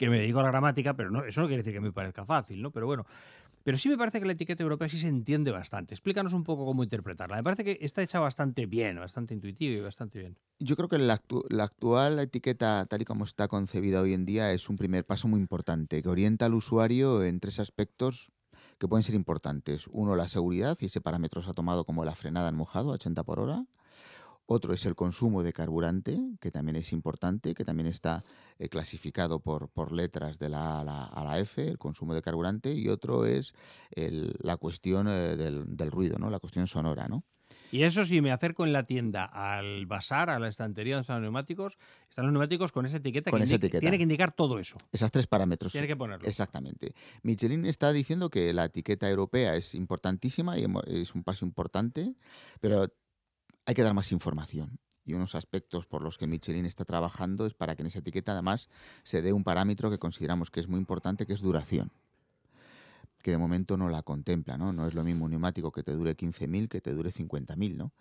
[0.00, 2.24] que me dedico a la gramática, pero no, eso no quiere decir que me parezca
[2.24, 2.70] fácil, ¿no?
[2.70, 3.04] Pero bueno,
[3.62, 5.92] pero sí me parece que la etiqueta europea sí se entiende bastante.
[5.92, 7.36] Explícanos un poco cómo interpretarla.
[7.36, 10.38] Me parece que está hecha bastante bien, bastante intuitiva y bastante bien.
[10.58, 11.20] Yo creo que la,
[11.60, 15.38] actual etiqueta, tal y como está concebida hoy en día, es un primer paso muy
[15.38, 18.32] importante, que orienta al usuario en tres aspectos
[18.78, 19.86] que pueden ser importantes.
[19.92, 22.94] Uno, la seguridad, y ese parámetro se ha tomado como la frenada en mojado a
[22.94, 23.66] 80 por hora.
[24.52, 28.24] Otro es el consumo de carburante, que también es importante, que también está
[28.58, 32.74] eh, clasificado por, por, letras de la A a la, F, el consumo de carburante.
[32.74, 33.54] Y otro es
[33.94, 36.30] la cuestión eh, del, del, ruido, ¿no?
[36.30, 37.06] la cuestión sonora.
[37.06, 37.22] ¿no?
[37.70, 41.16] Y eso si me acerco en la tienda al bazar, a la estantería donde están
[41.18, 44.78] los neumáticos, están los neumáticos con esa etiqueta que tiene que indicar todo eso.
[44.90, 45.70] Esas tres parámetros.
[45.70, 46.26] Tiene que ponerlo.
[46.26, 46.92] Exactamente.
[47.22, 52.16] Michelin está diciendo que la etiqueta europea es importantísima y es un paso importante,
[52.60, 52.88] pero
[53.66, 54.78] hay que dar más información.
[55.04, 58.32] Y unos aspectos por los que Michelin está trabajando es para que en esa etiqueta
[58.32, 58.68] además
[59.02, 61.90] se dé un parámetro que consideramos que es muy importante, que es duración
[63.22, 64.72] que de momento no la contempla, ¿no?
[64.72, 67.92] No es lo mismo un neumático que te dure 15.000 que te dure 50.000, ¿no?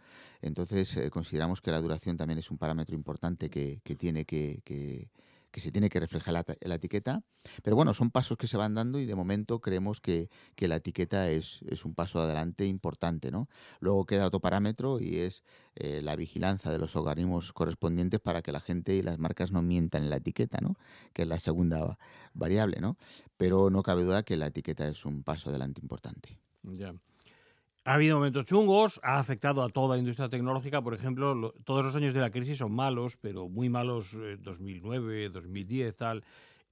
[0.42, 5.10] Entonces eh, consideramos que la duración también es un parámetro importante que, tiene que, que
[5.56, 7.24] se tiene que reflejar la, la, etiqueta.
[7.64, 10.78] Pero bueno, son pasos que se van dando y de momento creemos que, que la
[10.78, 13.32] etiqueta es, es, un paso adelante importante.
[13.32, 13.50] ¿no?
[13.80, 15.44] Luego queda otro parámetro y es
[15.76, 19.62] eh, la vigilancia de los organismos correspondientes para que la gente y las marcas no
[19.62, 20.76] mientan en la etiqueta, ¿no?
[21.14, 21.98] que es la segunda
[22.34, 22.80] variable.
[22.80, 22.98] ¿no?
[23.38, 26.38] Pero no cabe duda que la etiqueta es un paso adelante importante.
[26.64, 26.94] Ya.
[27.86, 30.82] Ha habido momentos chungos, ha afectado a toda la industria tecnológica.
[30.82, 35.96] Por ejemplo, todos los años de la crisis son malos, pero muy malos 2009, 2010,
[35.96, 36.24] tal.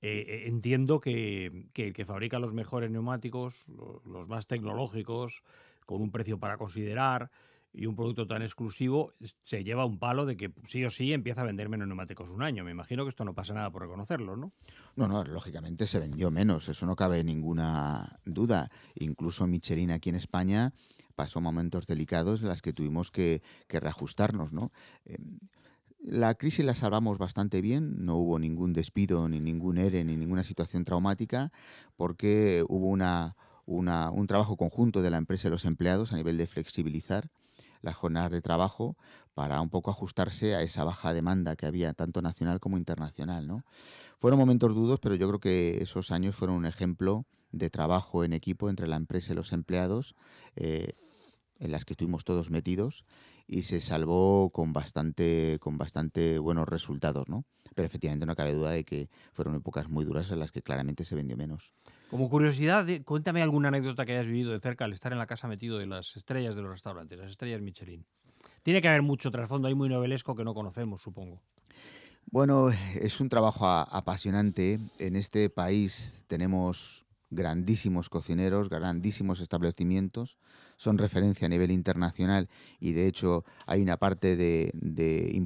[0.02, 3.66] Eh, eh, entiendo que, el que fabrica los mejores neumáticos,
[4.06, 5.44] los, más tecnológicos,
[5.86, 7.32] con un precio para considerar
[7.78, 9.14] y un producto tan exclusivo,
[9.44, 12.42] se lleva un palo de que sí o sí empieza a vender menos neumáticos un
[12.42, 12.64] año.
[12.64, 14.52] Me imagino que esto no pasa nada por reconocerlo, ¿no?
[14.96, 18.72] No, no, lógicamente se vendió menos, eso no cabe ninguna duda.
[18.96, 20.74] Incluso Michelin aquí en España
[21.16, 24.72] pasó momentos delicados en las que tuvimos que, reajustarnos, ¿no?
[25.06, 25.38] Em,
[26.00, 30.44] la crisis la salvamos bastante bien, no hubo ningún despido, ni ningún ERE, ni ninguna
[30.44, 31.52] situación traumática,
[31.96, 33.36] porque hubo una,
[33.66, 37.30] un trabajo conjunto de la empresa y los empleados a nivel de flexibilizar
[37.82, 38.98] las jornadas de trabajo
[39.34, 43.48] para un poco ajustarse a esa baja demanda que había tanto nacional como internacional.
[43.48, 43.64] ¿no?
[44.18, 48.34] Fueron momentos dudos, pero yo creo que esos años fueron un ejemplo de trabajo en
[48.34, 50.16] equipo entre la empresa y los empleados,
[50.56, 50.94] eh,
[51.60, 53.04] en las que estuvimos todos metidos
[53.48, 57.46] y se salvó con bastante, con bastante buenos resultados, ¿no?
[57.76, 61.04] Pero efectivamente no cabe duda de que fueron épocas muy duras en las que claramente
[61.06, 61.74] se vendió menos.
[62.10, 65.48] Como curiosidad, cuéntame alguna anécdota que hayas vivido de cerca al estar en la casa
[65.48, 68.06] metido de las estrellas de los restaurantes, las estrellas Michelin.
[68.64, 71.42] Tiene que haber mucho trasfondo ahí muy novelesco que no conocemos, supongo.
[72.30, 74.80] Bueno, es un trabajo apasionante.
[75.00, 80.38] En este país tenemos grandísimos cocineros, grandísimos establecimientos,
[80.78, 82.48] son referencia a nivel internacional
[82.80, 84.72] y de hecho hay una parte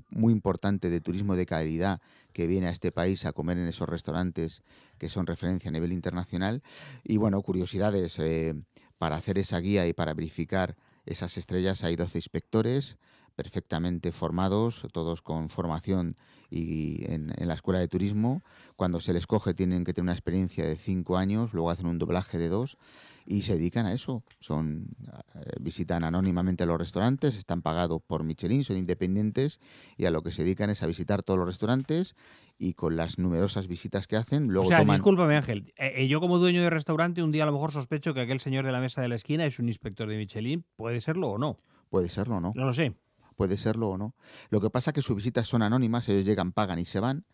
[0.09, 2.01] muy importante de turismo de calidad
[2.33, 4.61] que viene a este país a comer en esos restaurantes
[4.97, 6.61] que son referencia a nivel internacional.
[7.03, 8.53] Y bueno, curiosidades, eh,
[8.97, 10.75] para hacer esa guía y para verificar
[11.05, 12.97] esas estrellas hay 12 inspectores
[13.35, 16.15] perfectamente formados, todos con formación
[16.49, 18.43] y en, en la escuela de turismo.
[18.75, 21.97] Cuando se les coge tienen que tener una experiencia de cinco años, luego hacen un
[21.97, 22.77] doblaje de dos
[23.25, 24.23] y se dedican a eso.
[24.39, 24.87] Son
[25.35, 29.59] eh, visitan anónimamente los restaurantes, están pagados por Michelin, son independientes
[29.97, 32.15] y a lo que se dedican es a visitar todos los restaurantes
[32.57, 36.07] y con las numerosas visitas que hacen, luego o sea, toman discúlpame Ángel, eh, eh,
[36.07, 38.71] yo como dueño de restaurante un día a lo mejor sospecho que aquel señor de
[38.71, 41.59] la mesa de la esquina es un inspector de Michelin, puede serlo o no,
[41.89, 42.53] puede serlo, ¿no?
[42.55, 42.93] no lo sé.
[43.35, 44.15] puede serlo o no.
[44.49, 47.25] Lo que pasa es que sus visitas son anónimas, ellos llegan, pagan y se van.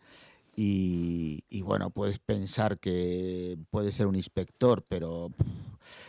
[0.60, 5.30] Y, y bueno, puedes pensar que puede ser un inspector, pero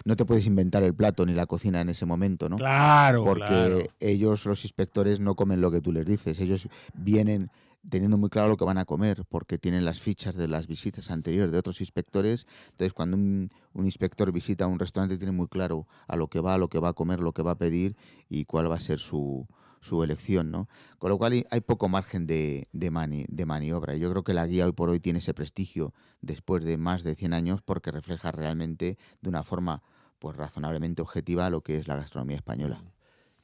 [0.06, 2.58] no te puedes inventar el plato ni la cocina en ese momento, ¿no?
[2.58, 3.84] Claro, Porque claro.
[4.00, 6.40] ellos, los inspectores, no comen lo que tú les dices.
[6.40, 7.52] Ellos vienen
[7.88, 11.12] teniendo muy claro lo que van a comer, porque tienen las fichas de las visitas
[11.12, 12.48] anteriores de otros inspectores.
[12.72, 16.56] Entonces, cuando un, un inspector visita un restaurante, tiene muy claro a lo que va,
[16.56, 17.96] a lo que va a comer, lo que va a pedir
[18.30, 19.48] y cuál va a ser su,
[19.82, 20.68] su elección, ¿no?
[20.98, 23.96] Con lo cual hay- poco margen de, de, mani- maniobra.
[23.96, 27.16] Yo creo que la guía hoy por hoy tiene ese prestigio después de más de
[27.16, 29.82] 100 años porque refleja realmente de una forma
[30.20, 32.82] pues razonablemente objetiva lo que es la gastronomía española.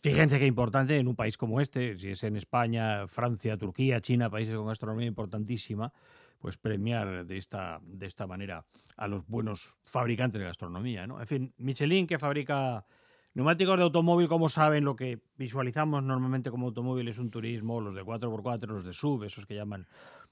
[0.02, 4.30] Fíjense qué importante en un país como este, si es en España, Francia, Turquía, China,
[4.30, 5.92] países con gastronomía importantísima,
[6.40, 8.66] pues premiar de esta, de esta manera
[8.98, 11.08] a los buenos fabricantes de gastronomía.
[11.08, 11.20] ¿no?
[11.20, 12.86] En fin, Michelin que fabrica
[13.36, 17.94] neumáticos de automóvil, como saben, lo que visualizamos normalmente como automóvil es un turismo, los
[17.94, 19.86] de 4x4, los de sub, esos que llaman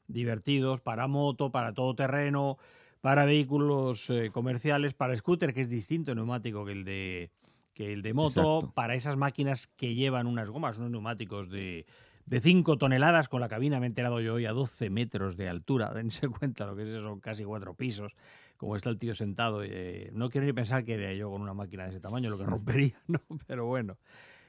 [0.07, 2.57] divertidos, para moto, para todo terreno,
[3.01, 7.29] para vehículos eh, comerciales, para scooter, que es distinto el neumático que el de,
[7.73, 8.71] que el de moto, Exacto.
[8.73, 11.85] para esas máquinas que llevan unas gomas, unos neumáticos de,
[12.25, 15.49] de 5 toneladas con la cabina, me he enterado yo hoy, a 12 metros de
[15.49, 15.91] altura.
[15.93, 18.13] Dense cuenta lo que es eso, son casi cuatro pisos.
[18.63, 21.53] Como está el tío sentado, eh, no quiero ni pensar que era yo con una
[21.53, 23.19] máquina de ese tamaño, lo que rompería, ¿no?
[23.45, 23.97] Pero bueno,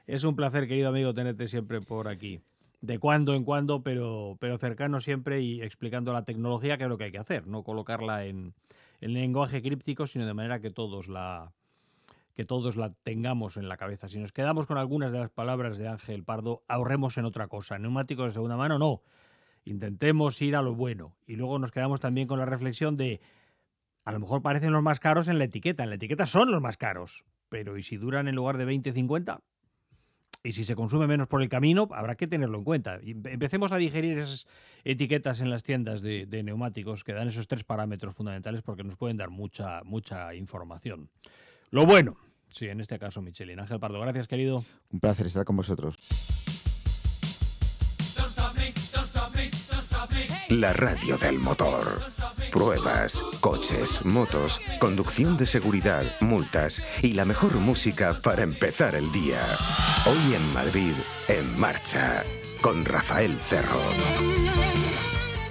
[0.07, 2.41] es un placer, querido amigo, tenerte siempre por aquí.
[2.81, 6.97] De cuando en cuando, pero, pero cercano siempre y explicando la tecnología, que es lo
[6.97, 8.55] que hay que hacer, no colocarla en,
[9.01, 11.51] en lenguaje críptico, sino de manera que todos la,
[12.37, 14.09] que todos la tengamos en la cabeza.
[14.09, 17.81] Si nos quedamos con algunas de las palabras de Ángel Pardo, ahorremos en otra cosa.
[17.81, 19.03] Neumáticos de segunda mano, no.
[19.65, 21.17] Intentemos ir a lo bueno.
[21.27, 23.21] Y luego nos quedamos también con la reflexión de,
[24.05, 25.83] a lo mejor parecen los más caros en la etiqueta.
[25.83, 27.25] En la etiqueta son los más caros.
[27.49, 29.41] Pero ¿y si duran en lugar de 20, 50?
[30.43, 33.01] Y si se consume menos por el camino, habrá que tenerlo en cuenta.
[33.03, 34.47] Empecemos a digerir esas
[34.85, 38.97] etiquetas en las tiendas de, de neumáticos que dan esos tres parámetros fundamentales porque nos
[38.97, 41.09] pueden dar mucha, mucha información.
[41.71, 43.59] Lo bueno, sí, en este caso Michelin.
[43.59, 44.63] Ángel Pardo, gracias querido.
[44.91, 45.97] Un placer estar con vosotros.
[50.55, 51.83] La radio del motor.
[52.53, 59.41] Pruebas, coches, motos, conducción de seguridad, multas y la mejor música para empezar el día.
[60.07, 60.93] Hoy en Madrid,
[61.27, 62.23] en marcha,
[62.63, 63.81] con Rafael Cerro.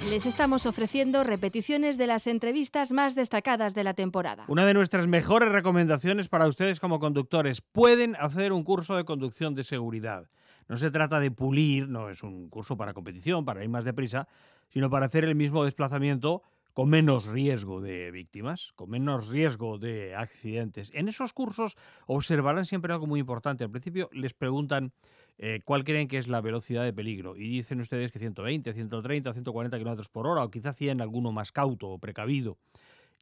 [0.09, 4.45] Les estamos ofreciendo repeticiones de las entrevistas más destacadas de la temporada.
[4.47, 7.59] Una de nuestras mejores recomendaciones para ustedes como conductores.
[7.59, 10.29] Pueden hacer un curso de conducción de seguridad.
[10.69, 14.29] No se trata de pulir, no es un curso para competición, para ir más deprisa,
[14.69, 16.43] sino para hacer el mismo desplazamiento
[16.73, 20.89] con menos riesgo de víctimas, con menos riesgo de accidentes.
[20.93, 23.63] En esos cursos observarán siempre algo muy importante.
[23.63, 24.91] Al principio les preguntan
[25.37, 29.33] eh, cuál creen que es la velocidad de peligro y dicen ustedes que 120, 130,
[29.33, 32.57] 140 kilómetros por hora o quizá 100 alguno más cauto o precavido.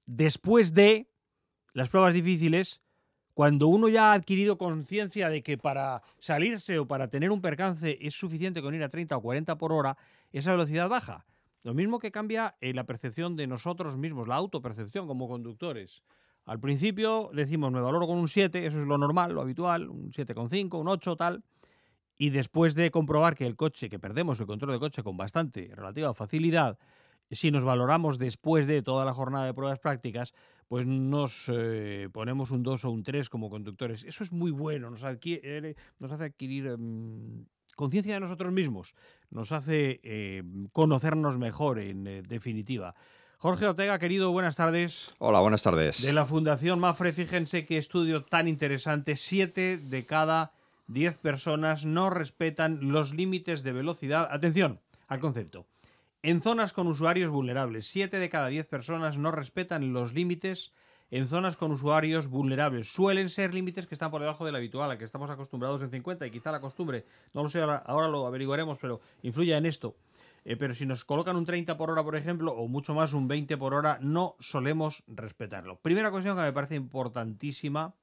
[0.06, 1.08] Después de
[1.74, 2.82] las pruebas difíciles,
[3.34, 7.98] cuando uno ya ha adquirido conciencia de que para salirse o para tener un percance
[8.02, 9.98] es suficiente con ir a 30 o 40 por hora,
[10.32, 11.26] esa velocidad baja.
[11.64, 16.02] Lo mismo que cambia eh, la percepción de nosotros mismos, la autopercepción como conductores.
[16.46, 20.12] Al principio decimos, me valoro con un 7, eso es lo normal, lo habitual, un
[20.12, 21.44] 7,5, un 8, tal.
[22.18, 25.72] Y después de comprobar que el coche, que perdemos el control del coche con bastante
[25.76, 26.78] relativa facilidad,
[27.30, 30.34] si nos valoramos después de toda la jornada de pruebas prácticas,
[30.68, 34.04] pues nos eh, ponemos un 2 o un 3 como conductores.
[34.04, 37.46] Eso es muy bueno, nos, adquiere, nos hace adquirir em,
[37.76, 38.96] conciencia de nosotros mismos,
[39.30, 42.96] nos hace eh, conocernos mejor, en eh, definitiva.
[43.38, 45.16] Jorge Ortega, querido, buenas tardes.
[45.18, 46.04] Hola, buenas tardes.
[46.04, 49.16] De la Fundación Mafre, fíjense qué estudio tan interesante.
[49.16, 50.52] Siete de cada
[50.86, 54.28] diez personas no respetan los límites de velocidad.
[54.32, 55.66] Atención al concepto.
[56.22, 60.72] En zonas con usuarios vulnerables, siete de cada diez personas no respetan los límites
[61.12, 62.92] en zonas con usuarios vulnerables.
[62.92, 66.26] Suelen ser límites que están por debajo del habitual, a que estamos acostumbrados en 50
[66.26, 69.96] y quizá la costumbre, no lo sé, ahora, lo averiguaremos, pero influye en esto.
[70.44, 73.28] Eh, pero si nos colocan un 30 por hora, por ejemplo, o mucho más un
[73.28, 75.76] 20 por hora, no solemos respetarlo.
[75.76, 77.94] Primera cuestión que me parece importantísima,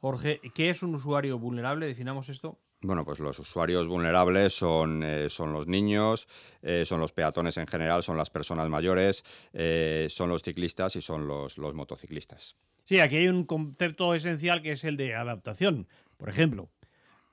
[0.00, 1.86] Jorge, ¿qué es un usuario vulnerable?
[1.86, 2.58] Definamos esto.
[2.82, 6.28] Bueno, pues los usuarios vulnerables son, eh, son los niños,
[6.62, 11.00] eh, son los peatones en general, son las personas mayores, eh, son los ciclistas y
[11.00, 12.56] son los, los motociclistas.
[12.84, 15.88] Sí, aquí hay un concepto esencial que es el de adaptación.
[16.18, 16.68] Por ejemplo,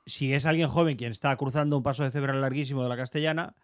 [0.05, 3.55] si es alguien joven quien está cruzando un paso de cebra larguísimo de la castellana,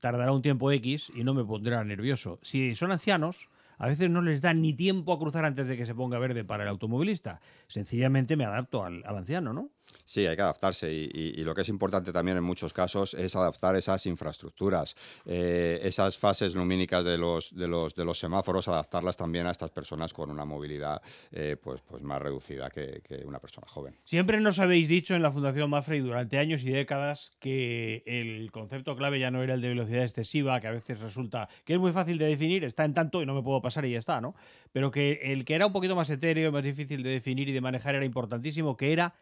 [0.00, 2.40] tardará un tiempo X y no me pondrá nervioso.
[2.42, 5.86] Si son ancianos, a veces no les da ni tiempo a cruzar antes de que
[5.86, 7.40] se ponga verde para el automovilista.
[7.68, 9.70] Sencillamente me adapto al, al anciano, ¿no?
[10.04, 13.76] Sí, hay que adaptarse y, lo que es importante también en muchos casos es adaptar
[13.76, 19.46] esas infraestructuras, eh, esas fases lumínicas de los, de, los, de los semáforos, adaptarlas también
[19.46, 23.96] a estas personas con una movilidad eh, pues, pues más reducida que, una persona joven.
[24.04, 28.96] Siempre nos habéis dicho en la Fundación Mafre durante años y décadas que el concepto
[28.96, 31.92] clave ya no era el de velocidad excesiva, que a veces resulta que es muy
[31.92, 34.34] fácil de definir, está en tanto y no me puedo pasar y ya está, ¿no?
[34.72, 37.60] Pero que el que era un poquito más etéreo, más difícil de definir y de
[37.60, 39.14] manejar era importantísimo, que era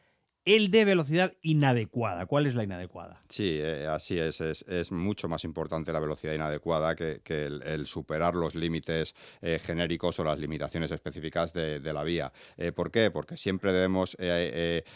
[0.47, 2.25] el de velocidad inadecuada.
[2.25, 3.21] ¿Cuál es la inadecuada?
[3.29, 4.63] Sí, eh, así es, es.
[4.69, 9.59] es mucho más importante la velocidad inadecuada que, que el, el superar los límites eh,
[9.63, 12.33] genéricos o las limitaciones específicas de, de la vía.
[12.57, 13.11] Eh, ¿Por qué?
[13.11, 14.17] Porque siempre debemos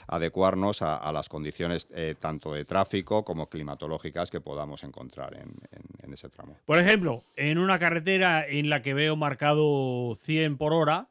[0.07, 1.88] adecuarnos a, a las condiciones
[2.18, 6.57] tanto de tráfico como climatológicas que podamos encontrar en, en- en ese tramo.
[6.64, 11.09] Por ejemplo, en una carretera en la que veo marcado 100 por hora,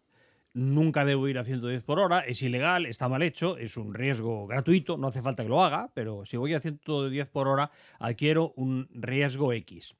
[0.53, 4.47] nunca debo ir a 110 por hora, es ilegal, está mal hecho, es un riesgo
[4.47, 8.53] gratuito, no hace falta que lo haga, pero si voy a 110 por hora, adquiero
[8.55, 9.95] un riesgo X.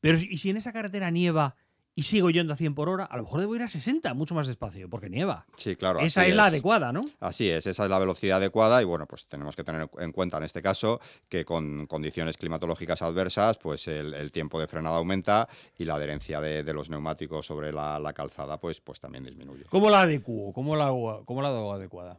[0.00, 1.56] Pero ¿y si en esa carretera nieva
[1.94, 3.04] y sigo yendo a 100 por hora?
[3.04, 5.46] A lo mejor debo ir a 60, mucho más despacio, porque nieva.
[5.56, 6.00] Sí, claro.
[6.00, 7.04] Esa es la adecuada, ¿no?
[7.20, 10.38] Así es, esa es la velocidad adecuada y bueno, pues tenemos que tener en cuenta
[10.38, 15.48] en este caso que con condiciones climatológicas adversas, pues el, el tiempo de frenada aumenta
[15.78, 19.64] y la adherencia de, de los neumáticos sobre la, la calzada, pues, pues también disminuye.
[19.68, 20.52] ¿Cómo la adecuo?
[20.52, 20.88] ¿Cómo la
[21.24, 22.18] cómo la hago adecuada?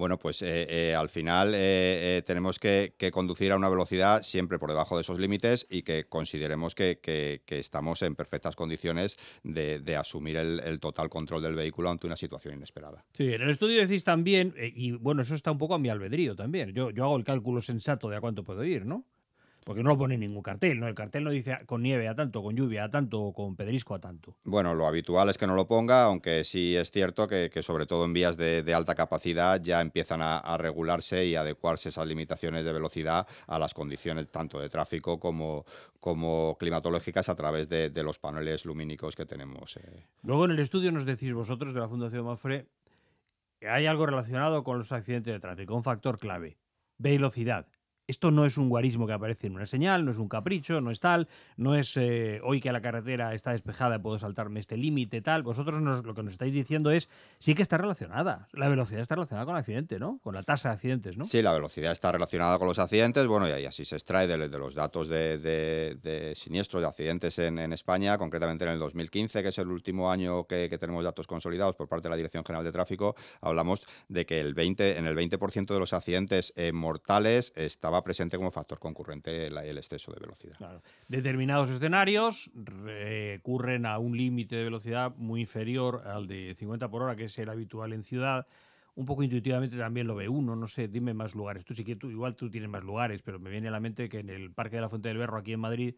[0.00, 1.58] Bueno, pues eh, eh, al final eh,
[2.16, 6.04] eh, tenemos que, conducir a una velocidad siempre por debajo de esos límites y que
[6.04, 12.06] consideremos que, estamos en perfectas condiciones de, asumir el, el total control del vehículo ante
[12.06, 13.04] una situación inesperada.
[13.12, 15.90] Sí, en el estudio decís también, eh, y bueno, eso está un poco a mi
[15.90, 16.72] albedrío también.
[16.72, 19.04] Yo, yo hago el cálculo sensato de a cuánto puedo ir, ¿no?
[19.64, 20.88] Porque no lo pone en ningún cartel, ¿no?
[20.88, 23.94] El cartel no dice con nieve a tanto, con lluvia a tanto, o con pedrisco
[23.94, 24.36] a tanto.
[24.42, 27.84] Bueno, lo habitual es que no lo ponga, aunque sí es cierto que, que sobre
[27.84, 32.06] todo en vías de, de alta capacidad ya empiezan a, a regularse y adecuarse esas
[32.06, 35.64] limitaciones de velocidad a las condiciones tanto de tráfico como,
[36.00, 39.76] como climatológicas a través de, de los paneles lumínicos que tenemos.
[39.76, 40.06] eh.
[40.22, 42.66] Luego en el estudio nos decís vosotros de la Fundación Mafre
[43.58, 46.56] que hay algo relacionado con los accidentes de tráfico, un factor clave,
[46.96, 47.66] velocidad.
[48.10, 50.90] Esto no es un guarismo que aparece en una señal, no es un capricho, no
[50.90, 55.20] es tal, no es eh, hoy que la carretera está despejada puedo saltarme este límite,
[55.20, 55.44] tal.
[55.44, 57.08] Vosotros lo que nos estáis diciendo es
[57.38, 58.48] sí que está relacionada.
[58.52, 60.18] La velocidad está relacionada con el accidente, ¿no?
[60.24, 61.24] Con la tasa de accidentes, ¿no?
[61.24, 64.74] Sí, la velocidad está relacionada con los accidentes, bueno, y así se extrae de, los
[64.74, 70.10] datos de, siniestros, de accidentes en, España, concretamente en el 2015, que es el último
[70.10, 73.86] año que, que tenemos datos consolidados por parte de la Dirección General de Tráfico, hablamos
[74.08, 78.50] de que el 20, en el 20% de los accidentes eh, mortales estaba presente como
[78.50, 80.82] factor concurrente el exceso de velocidad.
[81.08, 87.16] Determinados escenarios recurren a un límite de velocidad muy inferior al de 50 por hora,
[87.16, 88.46] que es el habitual en ciudad.
[88.96, 91.64] Un poco intuitivamente también lo ve uno, no sé, dime más lugares.
[91.64, 94.08] Tú sí que tú, igual tú tienes más lugares, pero me viene a la mente
[94.08, 95.94] que en el Parque de la Fuente del Berro, aquí en Madrid,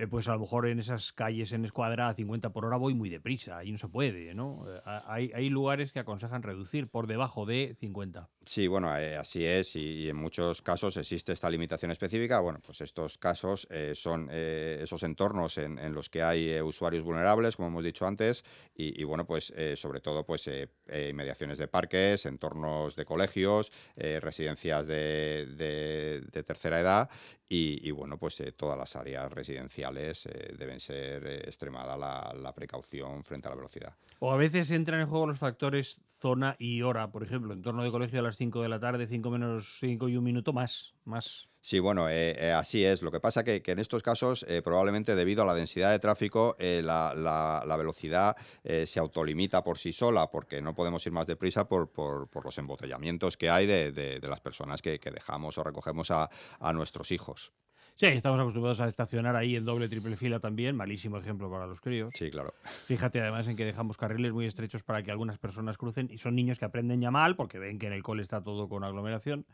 [0.00, 2.94] eh, pues a lo mejor en esas calles en escuadra a 50 por hora voy
[2.94, 4.64] muy deprisa, ahí no se puede, ¿no?
[4.66, 8.30] Eh, ha- hay, lugares que aconsejan reducir por debajo de 50.
[8.46, 12.40] Sí, bueno, eh, así es y, en muchos casos existe esta limitación específica.
[12.40, 17.68] Bueno, pues estos casos son esos entornos en, en los que hay usuarios vulnerables, como
[17.68, 18.44] hemos dicho antes,
[18.74, 20.48] y, bueno, pues sobre todo pues
[20.88, 27.10] inmediaciones de parques, entornos de colegios, residencias de, de- de tercera edad
[27.52, 32.32] y, y, bueno, pues eh, todas las áreas residenciales eh, deben ser eh, extremada la,
[32.40, 33.92] la precaución frente a la velocidad.
[34.20, 37.10] O a veces entran en juego los factores zona y hora.
[37.10, 40.08] Por ejemplo, en torno de colegio a las 5 de la tarde, 5 menos 5
[40.08, 40.94] y un minuto más.
[41.04, 41.49] más.
[41.62, 43.02] Sí, bueno, eh, eh, así es.
[43.02, 45.98] Lo que pasa que, que en estos casos, eh, probablemente debido a la densidad de
[45.98, 48.34] tráfico, eh, la, la- la velocidad
[48.64, 52.44] eh, se autolimita por sí sola, porque no podemos ir más deprisa por, por- por
[52.46, 56.30] los embotellamientos que hay de, de- de las personas que, que dejamos o recogemos a,
[56.60, 57.52] a nuestros hijos.
[57.94, 60.74] Sí, estamos acostumbrados a estacionar ahí en doble, triple fila también.
[60.74, 62.14] Malísimo ejemplo para los críos.
[62.16, 62.54] Sí, claro.
[62.86, 66.34] Fíjate además en que dejamos carriles muy estrechos para que algunas personas crucen y son
[66.34, 69.44] niños que aprenden ya mal porque ven que en el cole está todo con aglomeración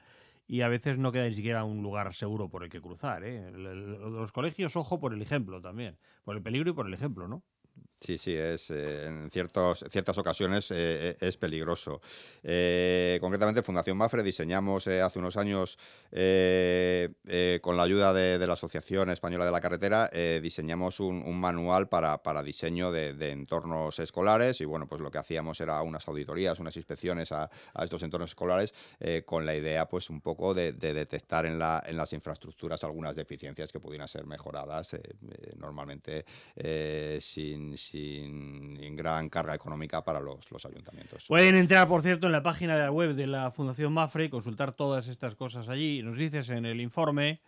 [0.47, 3.25] y a veces no queda ni siquiera un lugar seguro por el que cruzar.
[3.25, 3.51] ¿eh?
[3.53, 7.43] Los colegios, ojo por el ejemplo también, por el peligro y por el ejemplo, ¿no?
[7.99, 12.03] Sí, sí, es, eh, en ciertos, ciertas ocasiones eh, eh, es peligroso.
[12.43, 15.79] Eh, concretamente, Fundación Mafre diseñamos hace unos años,
[16.11, 22.43] con la ayuda de, la Asociación Española de la Carretera, diseñamos un, manual para, para
[22.43, 27.33] diseño de, entornos escolares y bueno, pues lo que hacíamos era unas auditorías, unas inspecciones
[27.33, 27.51] a,
[27.83, 28.73] estos entornos escolares
[29.25, 33.17] con la idea pues un poco de, de detectar en, la, en las infraestructuras algunas
[33.17, 34.97] deficiencias que pudieran ser mejoradas
[35.57, 36.25] normalmente
[36.55, 37.19] eh,
[37.91, 41.26] sin, gran carga económica para los, los ayuntamientos.
[41.28, 44.28] Pueden entrar, por cierto, en la página de la web de la Fundación Mafre y
[44.28, 46.03] consultar todas estas cosas allí.
[46.03, 47.41] Nos dices en el informe,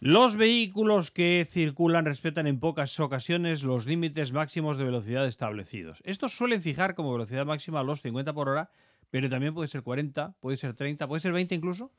[0.00, 6.00] los vehículos que circulan respetan en pocas ocasiones los límites máximos de velocidad establecidos.
[6.04, 8.70] Estos suelen fijar como velocidad máxima los 50 por hora,
[9.10, 11.90] pero también puede ser 40, puede ser 30, puede ser 20 incluso.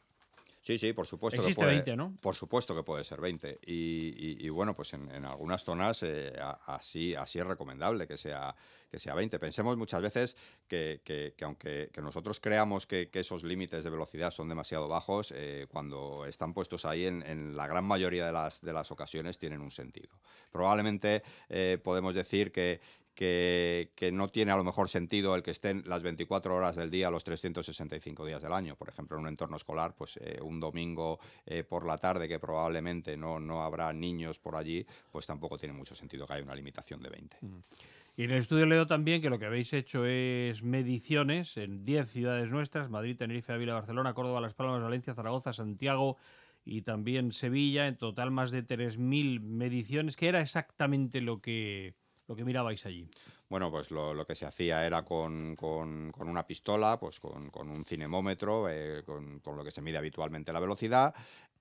[0.66, 1.76] Sí, sí, por supuesto Existe que puede.
[1.76, 2.18] 20, ¿no?
[2.20, 3.60] Por supuesto que puede ser 20.
[3.68, 6.34] Y, y- y bueno, pues en, en algunas zonas eh,
[6.66, 8.56] así, así es recomendable que sea,
[8.90, 9.38] que sea 20.
[9.38, 10.36] Pensemos muchas veces
[10.68, 14.88] que, que- que aunque que nosotros creamos que, que esos límites de velocidad son demasiado
[14.88, 18.90] bajos, eh, cuando están puestos ahí, en, en la gran mayoría de las, de las
[18.90, 20.20] ocasiones tienen un sentido.
[20.52, 22.82] Probablemente eh, podemos decir que,
[23.16, 26.92] que, que no tiene a lo mejor sentido el que estén las 24 horas del
[26.92, 28.76] día, los 365 días del año.
[28.76, 32.40] Por ejemplo, en un entorno escolar, pues eh, un domingo eh, por la tarde, que
[32.40, 36.56] probablemente no, no habrá niños por allí, pues tampoco tiene mucho sentido que haya una
[36.56, 37.38] limitación de 20.
[38.18, 42.10] Y en el estudio leo también que lo que habéis hecho es mediciones en 10
[42.10, 46.18] ciudades nuestras, Madrid, Tenerife, Ávila, Barcelona, Córdoba, Las Palmas, Valencia, Zaragoza, Santiago
[46.66, 50.16] y también Sevilla, en total más de 3.000 mediciones.
[50.16, 51.94] ¿Qué era exactamente lo que,
[52.28, 53.08] lo que mirabais allí?
[53.48, 58.68] Bueno, pues lo, que se hacía era con, con- una pistola, pues con, un cinemómetro,
[58.70, 61.14] eh, con lo que se mide habitualmente la velocidad.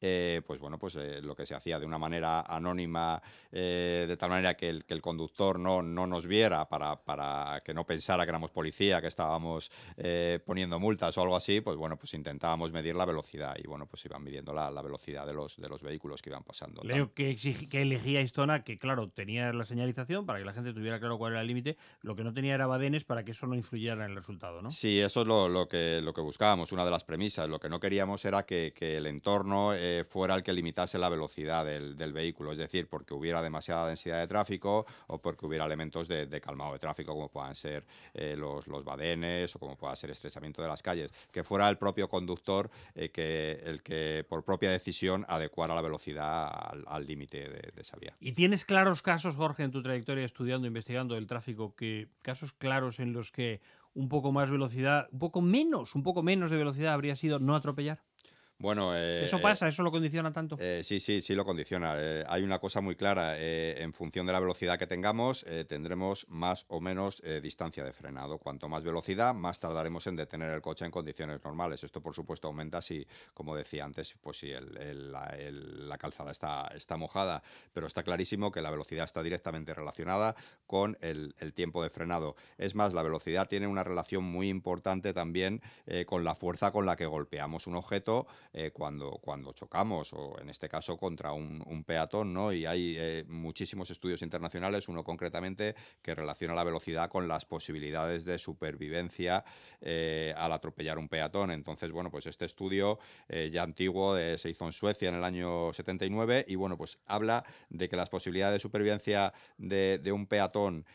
[0.07, 4.17] Eh, pues bueno, pues eh, lo que se hacía de una manera anónima, eh, de
[4.19, 7.87] tal manera que el, que el conductor no, no nos viera para, para que no
[7.87, 9.71] pensara que éramos policía, que estábamos
[10.45, 14.05] poniendo multas o algo así, pues bueno, pues intentábamos medir la velocidad y bueno, pues
[14.05, 16.83] iban midiendo la, la velocidad de los, de los vehículos que iban pasando.
[16.83, 20.73] Leo que, exigi- que elegíais zona que, claro, tenía la señalización para que la gente
[20.75, 23.47] tuviera claro cuál era el límite, lo que no tenía era badenes para que eso
[23.47, 24.71] no influyera en el resultado, ¿no?
[24.71, 27.49] Sí, eso es lo, lo que, lo que buscábamos, una de las premisas.
[27.49, 31.09] Lo que no queríamos era que, que el entorno eh, fuera el que limitase la
[31.09, 36.09] velocidad del, vehículo, es decir, porque hubiera demasiada densidad de tráfico o porque hubiera elementos
[36.09, 37.84] de, de calmado de tráfico, como puedan ser
[38.14, 41.12] eh, los, badenes o como pueda ser estrechamiento de las calles.
[41.30, 46.49] Que fuera el propio conductor eh, que, el que, por propia decisión, adecuara la velocidad
[46.49, 48.16] al al límite de, de esa vía.
[48.20, 53.01] ¿Y tienes claros casos, Jorge, en tu trayectoria estudiando, investigando el tráfico, que casos claros
[53.01, 53.61] en los que
[53.95, 57.55] un poco más velocidad, un poco menos, un poco menos de velocidad habría sido no
[57.55, 58.03] atropellar?
[58.59, 59.67] Bueno, eh, ¿Eso pasa?
[59.69, 60.57] ¿Eso lo condiciona tanto?
[60.61, 61.95] Eh, sí, sí, sí lo condiciona.
[61.99, 63.35] Eh, hay una cosa muy clara.
[63.37, 67.85] eh, en función de la velocidad que tengamos, eh, tendremos más o menos eh, distancia
[67.85, 68.39] de frenado.
[68.39, 71.83] Cuanto más velocidad, más tardaremos en detener el coche en condiciones normales.
[71.83, 75.99] Esto, por supuesto, aumenta si, como decía antes, pues si el- el- la, el- la
[75.99, 77.43] calzada está, está mojada.
[77.73, 80.37] Pero está clarísimo que la velocidad está directamente relacionada
[80.67, 82.37] con el, tiempo de frenado.
[82.57, 86.87] Es más, la velocidad tiene una relación muy importante también eh, con la fuerza con
[86.87, 88.27] la que golpeamos un objeto
[88.57, 92.53] eh, cuando, cuando chocamos, o en este caso contra un, peatón, ¿no?
[92.53, 98.25] Y hay eh, muchísimos estudios internacionales, uno concretamente que relaciona la velocidad con las posibilidades
[98.25, 99.45] de supervivencia
[99.81, 101.51] eh, al atropellar un peatón.
[101.51, 103.01] Entonces, bueno, pues este estudio
[103.51, 107.89] ya antiguo se hizo en Suecia en el año 79 y, bueno, pues habla de
[107.89, 110.87] que las posibilidades de supervivencia de, un peatón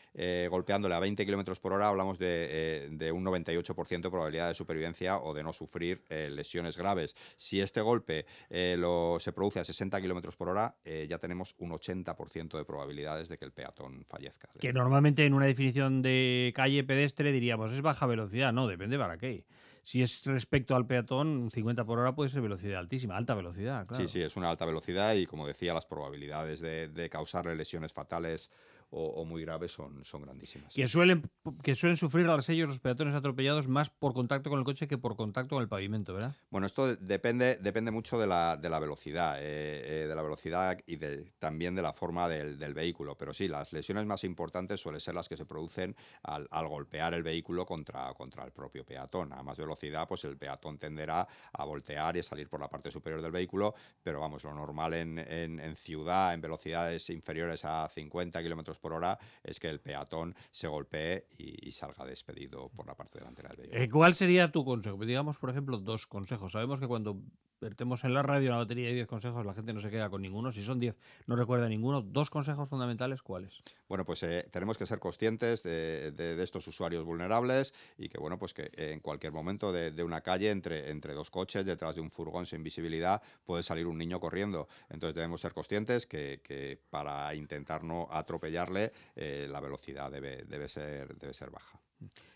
[0.48, 5.18] golpeándole a 20 kilómetros por hora, hablamos de, de un 98% de probabilidad de supervivencia
[5.18, 7.14] o de no sufrir lesiones graves.
[7.50, 11.56] Si este golpe eh, lo, se produce a 60 kilómetros por hora, eh, ya tenemos
[11.58, 14.48] un 80% de probabilidades de que el peatón fallezca.
[14.60, 19.18] Que normalmente en una definición de calle pedestre diríamos es baja velocidad, no, depende para
[19.18, 19.46] qué.
[19.82, 24.04] Si es respecto al peatón, 50 por hora puede ser velocidad altísima, alta velocidad, claro.
[24.04, 27.92] Sí, sí, es una alta velocidad y como decía, las probabilidades de, de causarle lesiones
[27.92, 28.48] fatales
[28.90, 30.74] o, o muy graves son, son grandísimas.
[30.74, 31.22] Que suelen,
[31.62, 34.98] que suelen sufrir a ellos los peatones atropellados más por contacto con el coche que
[34.98, 36.34] por contacto con el pavimento, ¿verdad?
[36.50, 40.22] Bueno, esto de- depende, depende mucho de la, de la velocidad, eh, eh, de la
[40.22, 43.16] velocidad y de- también de la forma del, del vehículo.
[43.16, 47.14] Pero sí, las lesiones más importantes suelen ser las que se producen al, al golpear
[47.14, 49.32] el vehículo contra, contra el propio peatón.
[49.32, 52.90] A más velocidad, pues el peatón tenderá a voltear y a salir por la parte
[52.90, 57.88] superior del vehículo, pero vamos, lo normal en, en- en ciudad, en velocidades inferiores a
[57.88, 62.86] 50 kilómetros por hora, es que el peatón se golpee y, y salga despedido por
[62.86, 63.82] la parte delantera del vehículo.
[63.82, 64.98] Eh, ¿Cuál sería tu consejo?
[65.04, 66.52] Digamos, por ejemplo, dos consejos.
[66.52, 67.20] Sabemos que cuando
[67.60, 70.22] vertemos en la radio una batería de 10 consejos, la gente no se queda con
[70.22, 70.50] ninguno.
[70.52, 70.96] Si son 10,
[71.26, 72.02] no recuerda ninguno.
[72.02, 73.62] Dos consejos fundamentales, ¿cuáles?
[73.88, 78.54] Bueno, pues eh, tenemos que ser conscientes de, estos usuarios vulnerables y que, bueno, pues
[78.54, 82.46] que en cualquier momento de, una calle, entre, entre dos coches, detrás de un furgón
[82.46, 84.68] sin visibilidad, puede salir un niño corriendo.
[84.88, 90.68] Entonces debemos ser conscientes que, que para intentar no atropellarle, eh, la velocidad debe, debe,
[90.68, 91.80] ser, debe ser baja.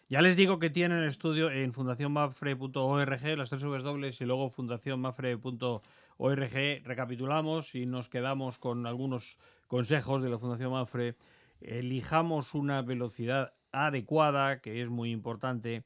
[0.08, 6.82] Ya les digo que tienen el estudio en fundacionmafre.org, las tres dobles y luego fundacionmafre.org.
[6.84, 11.16] Recapitulamos y nos quedamos con algunos consejos de la Fundación Mafre.
[11.60, 15.84] Elijamos una velocidad adecuada, que es muy importante.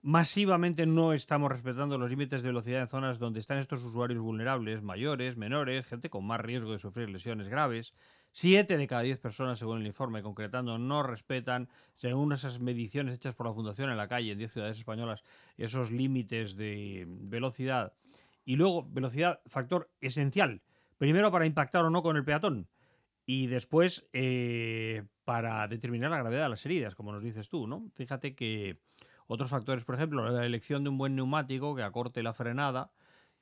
[0.00, 4.80] Masivamente no estamos respetando los límites de velocidad en zonas donde están estos usuarios vulnerables,
[4.80, 7.92] mayores, menores, gente con más riesgo de sufrir lesiones graves.
[8.38, 13.34] Siete de cada diez personas, según el informe concretando, no respetan, según esas mediciones hechas
[13.34, 15.22] por la Fundación en la calle en 10 ciudades españolas,
[15.56, 17.94] esos límites de velocidad.
[18.44, 20.60] Y luego, velocidad, factor esencial.
[20.98, 22.68] Primero, para impactar o no con el peatón.
[23.24, 27.88] Y después, eh, para determinar la gravedad de las heridas, como nos dices tú, ¿no?
[27.94, 28.82] Fíjate que
[29.28, 32.90] otros factores, por ejemplo, la elección de un buen neumático que acorte la frenada.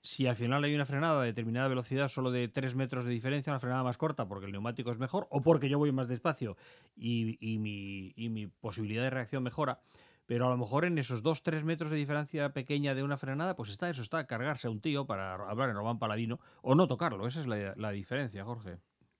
[0.04, 3.50] Si al final hay una frenada a determinada velocidad, solo de 3 metros de diferencia,
[3.50, 6.58] una frenada más corta porque el neumático es mejor o porque yo voy más despacio
[6.94, 9.80] y, mi, y mi posibilidad de reacción mejora,
[10.26, 13.70] pero a lo mejor en esos 2-3 metros de diferencia pequeña de una frenada, pues
[13.70, 17.26] está eso, está cargarse a un tío para hablar en Román Paladino o no tocarlo.
[17.26, 18.76] Esa es la diferencia, Jorge.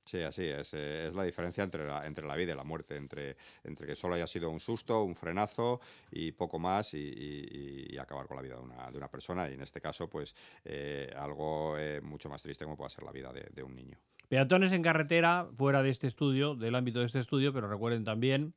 [0.06, 0.74] Sí, así es.
[0.74, 3.94] eh, es la diferencia entre la, entre la vida y la muerte, entre, entre que
[3.94, 5.80] solo haya sido un susto, un frenazo
[6.10, 9.48] y poco más y, y- y acabar con la vida de una, de una persona.
[9.48, 10.34] Y en este caso, pues
[10.64, 13.96] eh, algo eh, mucho más triste como puede ser la vida de, de un niño.
[14.28, 18.54] Peatones en carretera, fuera de este estudio, del ámbito de este estudio, pero recuerden también,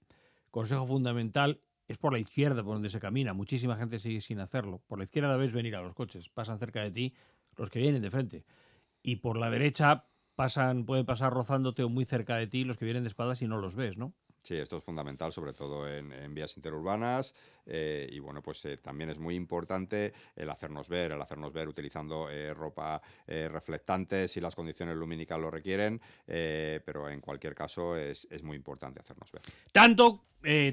[0.51, 3.33] consejo fundamental, es por la izquierda por donde se camina.
[3.33, 4.81] Muchísima gente sigue sin hacerlo.
[4.87, 7.13] Por la izquierda ves venir a los coches, pasan cerca de ti
[7.55, 8.43] los que vienen de frente.
[9.01, 10.05] Y por la derecha
[10.37, 13.47] pasan, pueden pasar rozándote o muy cerca de ti los que vienen de espaldas y
[13.47, 14.13] no los ves, ¿no?
[14.43, 17.33] Sí, esto es fundamental, sobre todo en, en vías interurbanas.
[17.65, 21.67] eh, y bueno, pues eh, también es muy importante el hacernos ver, el hacernos ver
[21.67, 25.99] utilizando eh, ropa reflectante si las condiciones lumínicas lo requieren.
[26.25, 29.41] pero en cualquier caso es, es muy importante hacernos ver.
[29.71, 30.23] Tanto,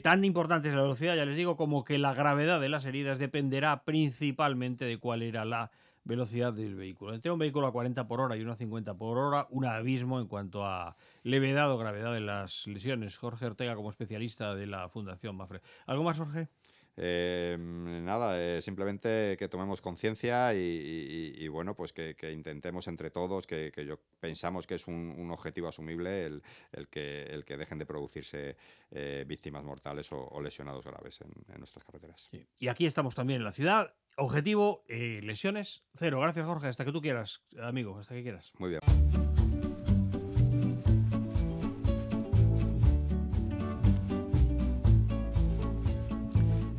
[0.03, 3.19] tan importante es la velocidad, ya les digo, como que la gravedad de las heridas
[3.19, 5.71] dependerá principalmente de cuál era la
[6.05, 7.15] velocidad del vehículo.
[7.15, 10.21] Entre un vehículo a 40 por hora y uno a 50 por hora, un abismo
[10.21, 13.19] en cuanto a levedad o gravedad de las lesiones.
[13.19, 15.61] Jorge Ortega, como especialista de la Fundación Mafre.
[15.87, 16.49] ¿Algo más, Jorge?
[16.97, 22.87] Eh, nada, eh, simplemente que tomemos conciencia y, y- y, bueno, pues que, que intentemos
[22.89, 26.43] entre todos, que, que yo pensamos que es un, un objetivo asumible el,
[26.73, 28.57] el que, el que dejen de producirse
[28.91, 32.31] eh, víctimas mortales o, o lesionados graves en, en nuestras carreteras.
[32.59, 33.95] Y aquí estamos también en la ciudad.
[34.17, 36.21] Objetivo, eh, lesiones, cero.
[36.21, 36.69] Gracias, Jorge.
[36.69, 38.53] Hasta que tú quieras, amigo, hasta que quieras.
[38.59, 39.24] Muy bien.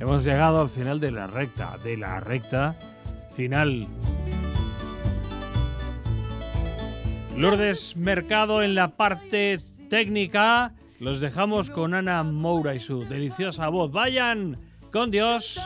[0.05, 2.75] Hemos llegado al final de la recta, de la recta
[3.35, 3.87] final.
[7.35, 9.57] Lourdes Mercado en la parte
[9.89, 10.73] técnica.
[10.99, 13.91] Los dejamos con Ana Moura y su deliciosa voz.
[13.91, 14.59] Vayan
[14.91, 15.59] con Dios.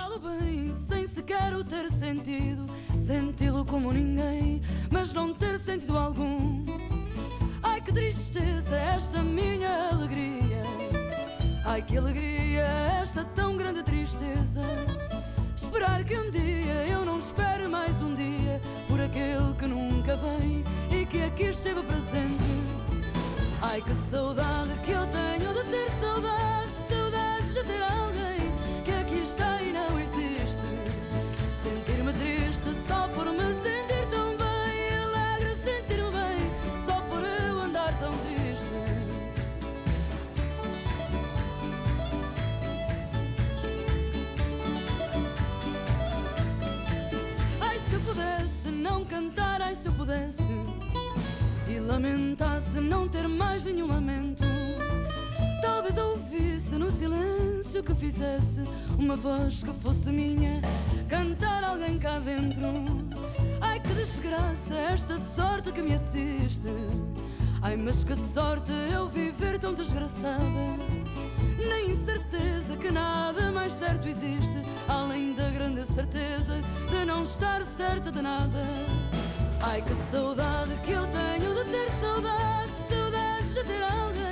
[2.95, 4.61] Sentido, como ninguém,
[4.91, 6.63] mas não ter sentido algum.
[7.63, 10.63] Ai que tristeza esta minha alegria,
[11.65, 12.63] ai que alegria
[13.01, 14.61] esta tão grande tristeza.
[15.55, 20.63] Esperar que um dia eu não espere mais um dia por aquele que nunca vem
[20.91, 22.43] e que aqui esteve presente.
[23.61, 27.81] Ai que saudade que eu tenho de ter saudade, saudades de ter
[49.69, 50.41] ai se eu pudesse
[51.67, 54.43] e lamentasse não ter mais nenhum lamento.
[55.61, 58.63] Talvez se ouvisse no silêncio que fizesse
[58.97, 60.59] uma voz que fosse minha,
[61.07, 62.65] cantar alguém cá dentro.
[63.61, 66.69] Ai que desgraça esta sorte que me assiste.
[67.61, 70.39] Ai, mas que sorte eu viver tão desgraçada.
[71.67, 76.59] Na incerteza que nada mais certo existe, além da grande certeza
[76.89, 78.65] de não estar certa de nada.
[79.61, 84.28] Ai, que saudade que eu tenho de ter saudade, saudades de ter alguém